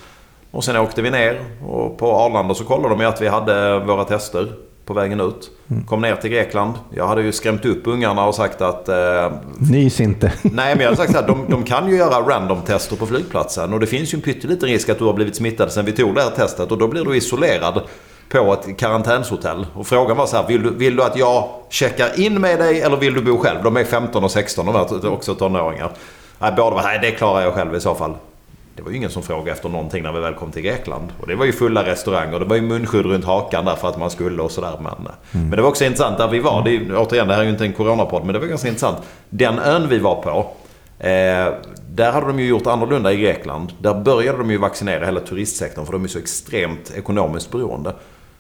[0.54, 4.04] Och sen åkte vi ner och på Arlanda så kollade de att vi hade våra
[4.04, 4.54] tester
[4.86, 5.52] på vägen ut.
[5.72, 5.84] Mm.
[5.84, 6.74] Kom ner till Grekland.
[6.90, 8.90] Jag hade ju skrämt upp ungarna och sagt att...
[8.90, 9.32] Eh,
[9.72, 10.34] Nys inte.
[10.42, 13.74] nej, men jag hade sagt att de, de kan ju göra random-tester på flygplatsen.
[13.74, 16.16] Och det finns ju en pytteliten risk att du har blivit smittad sen vi tog
[16.16, 16.72] det här testet.
[16.72, 17.82] Och då blir du isolerad
[18.30, 19.66] på ett karantänshotell.
[19.74, 22.82] Och frågan var så här, vill du, vill du att jag checkar in med dig
[22.82, 23.64] eller vill du bo själv?
[23.64, 25.92] De är 15 och 16, de är också tonåringar.
[26.40, 28.14] Nej, båda var, nej det klarar jag själv i så fall.
[28.76, 31.12] Det var ju ingen som frågade efter någonting när vi väl kom till Grekland.
[31.22, 32.40] Och det var ju fulla restauranger.
[32.40, 34.78] Det var ju munskydd runt hakan där för att man skulle och sådär.
[34.80, 35.18] Men, mm.
[35.32, 36.64] men det var också intressant där vi var.
[36.64, 38.98] Det är, återigen, det här är ju inte en coronapodd, men det var ganska intressant.
[39.30, 40.52] Den ön vi var på.
[41.00, 41.54] Eh,
[41.90, 43.74] där hade de ju gjort annorlunda i Grekland.
[43.80, 47.94] Där började de ju vaccinera hela turistsektorn för de är så extremt ekonomiskt beroende.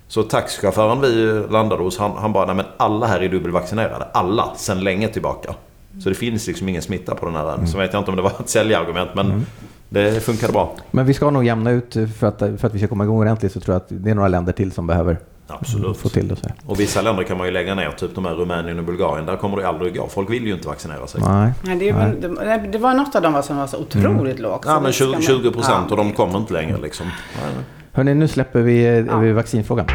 [0.07, 4.05] Så taxichauffören vi landade hos, han, han bara, nej men alla här är dubbelvaccinerade.
[4.13, 5.55] Alla, sen länge tillbaka.
[6.03, 7.53] Så det finns liksom ingen smitta på den här ön.
[7.53, 7.67] Mm.
[7.67, 9.45] Så vet jag inte om det var ett säljargument men mm
[9.93, 10.75] det funkade bra.
[10.91, 13.51] Men vi ska nog jämna ut, för att, för att vi ska komma igång ordentligt
[13.51, 15.17] så tror jag att det är några länder till som behöver
[15.47, 15.97] Absolut.
[15.97, 16.47] Få till det så.
[16.65, 19.25] Och vissa länder kan man ju lägga ner, typ de här Rumänien och Bulgarien.
[19.25, 20.07] Där kommer det aldrig gå.
[20.07, 21.21] Folk vill ju inte vaccinera sig.
[21.25, 21.51] Nej.
[21.61, 24.63] Nej, det, är väl- det, det var något av dem som var så otroligt lågt.
[24.65, 25.91] så Ja, men det ska 20, man- 20 procent Ja.
[25.91, 27.05] och de kommer inte längre liksom.
[27.05, 27.63] Nej, nej.
[27.91, 29.85] Hörni, nu släpper vi, eh, vi vaccinfrågan.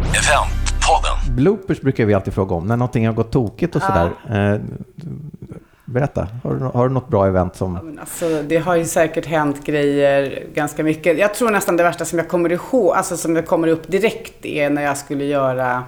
[0.00, 1.36] Eventpodden.
[1.36, 4.10] Bloopers brukar vi alltid fråga om, när någonting har gått tokigt och sådär.
[4.54, 4.60] Eh,
[5.86, 7.72] berätta, har du, har du något bra event som...
[7.72, 11.18] Men Alltså, det har ju säkert hänt grejer ganska mycket.
[11.18, 14.46] Jag tror nästan det värsta som jag kommer ihåg, alltså som jag kommer upp direkt
[14.46, 15.84] är när jag skulle göra,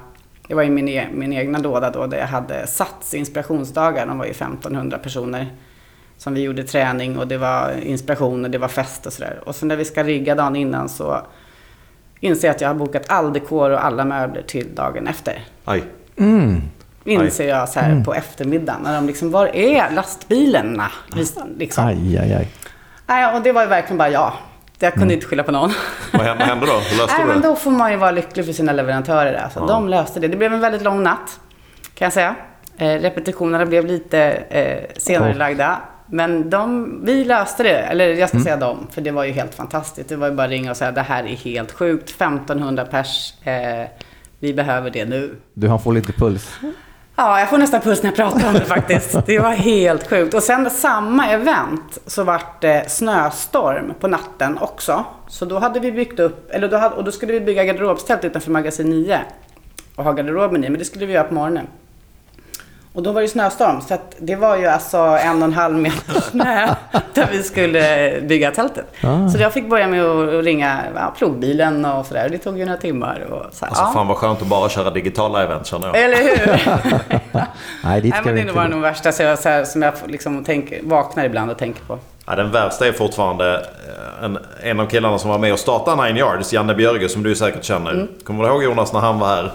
[0.48, 4.06] det var ju min, e- min egna låda då, där jag hade Sats inspirationsdagar.
[4.06, 5.52] De var ju 1500 personer
[6.16, 9.40] som vi gjorde träning och det var inspiration och det var fest och sådär.
[9.46, 11.20] Och så när vi ska rigga dagen innan så
[12.20, 15.44] inser jag att jag har bokat all dekor och alla möbler till dagen efter.
[15.64, 15.82] Aj.
[17.08, 18.80] Inser jag så här på eftermiddagen.
[18.82, 20.90] När de liksom, var är lastbilarna?
[21.56, 21.86] Liksom.
[21.86, 22.48] Aj, aj, aj.
[23.06, 24.32] Nej, och det var ju verkligen bara jag.
[24.78, 25.72] Jag kunde inte skylla på någon.
[26.12, 26.72] Vad hände, då?
[26.72, 29.34] Hur löste Nej, men då får man ju vara lycklig för sina leverantörer.
[29.34, 29.66] Alltså.
[29.66, 30.28] De löste det.
[30.28, 31.40] Det blev en väldigt lång natt,
[31.94, 32.34] kan jag säga.
[32.78, 35.80] Eh, repetitionerna blev lite eh, senare lagda.
[36.06, 39.54] Men de, vi löste det, eller jag ska säga dem, för det var ju helt
[39.54, 40.08] fantastiskt.
[40.08, 43.34] Det var ju bara att ringa och säga det här är helt sjukt, 1500 pers,
[43.46, 43.86] eh,
[44.38, 45.34] vi behöver det nu.
[45.54, 46.58] Du har fått lite puls.
[47.20, 49.26] Ja, jag får nästan puls när jag pratar om det faktiskt.
[49.26, 50.34] Det var helt sjukt.
[50.34, 55.04] Och sen samma event så vart det snöstorm på natten också.
[55.28, 58.24] Så då hade vi byggt upp, eller då hade, och då skulle vi bygga garderobstält
[58.24, 59.20] utanför magasin 9
[59.94, 61.66] och ha garderoben i, men det skulle vi göra på morgonen.
[62.98, 65.78] Och då var det snöstorm, så att det var ju alltså en och en halv
[65.78, 66.74] meter snö
[67.14, 68.86] där vi skulle bygga tältet.
[69.02, 69.28] Ah.
[69.28, 72.28] Så jag fick börja med att ringa ja, plogbilen och sådär.
[72.28, 73.20] Det tog ju några timmar.
[73.30, 73.90] Och så, Alltså ja.
[73.94, 75.96] fan vad skönt att bara köra digitala event känner jag.
[75.96, 76.60] Eller hur?
[77.84, 79.82] Nej, dit Nej, ska men vi det var nog värsta så jag, så här, som
[79.82, 81.98] jag liksom tänker, vaknar ibland och tänker på.
[82.26, 86.04] Ja, den värsta är fortfarande eh, en, en av killarna som var med och startade
[86.04, 87.90] Nine Yards, Janne Björge, som du säkert känner.
[87.90, 88.08] Mm.
[88.24, 89.52] Kommer du ihåg Jonas när han var här?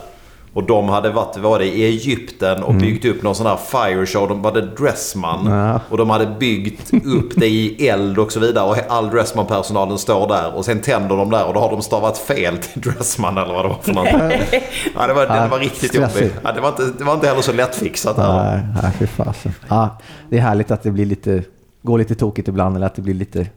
[0.54, 4.06] Och de hade varit var det, i Egypten och byggt upp någon sån här fire
[4.06, 4.28] show.
[4.28, 5.46] De hade Dressman.
[5.46, 5.80] Ja.
[5.90, 8.66] Och de hade byggt upp det i eld och så vidare.
[8.70, 10.56] Och all Dressman-personalen står där.
[10.56, 13.66] Och sen tänder de där och då har de stavat fel till Dressman eller vad
[13.66, 14.20] det var för någonting.
[14.96, 16.34] ja, det, var, det var riktigt jobbigt.
[16.44, 18.44] Ja, det, var inte, det var inte heller så lättfixat här.
[18.44, 19.54] Nej, nej, fy fasen.
[19.68, 19.98] Ja,
[20.30, 21.44] det är härligt att det blir lite,
[21.82, 23.48] går lite tokigt ibland eller att det blir lite,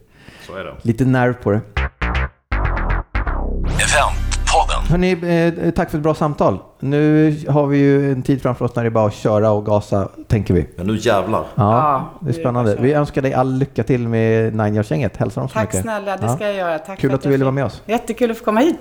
[0.47, 0.75] Så är det.
[0.83, 1.61] lite nerv på det.
[4.91, 5.13] Hörni,
[5.65, 6.59] eh, tack för ett bra samtal.
[6.81, 9.67] Nu har vi ju en tid framför oss när det är bara att köra och
[9.67, 10.69] gasa, tänker vi.
[10.77, 11.45] Men nu jävlar.
[11.55, 12.77] Ja, Ja, det är det är spännande.
[12.77, 12.83] så.
[12.83, 15.17] Vi önskar dig all lycka till med Nine Yards-gänget.
[15.17, 15.81] Hälsa dem så Tack mycket.
[15.83, 16.35] snälla, det Ja.
[16.37, 16.79] ska jag göra.
[16.79, 17.83] Tack Kul att du ville vara med oss.
[17.87, 18.79] Jättekul att få komma hit.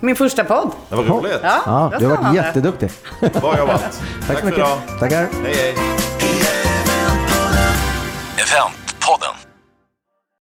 [0.00, 0.70] Min första podd.
[0.88, 1.38] Det var roligt.
[1.42, 2.90] Ja, Ja, det du har varit jätteduktig.
[3.20, 4.02] Bra jobbat.
[4.26, 4.66] Tack så för mycket.
[5.00, 5.16] Tackar.
[5.18, 5.74] Hej hej.
[8.36, 8.85] Event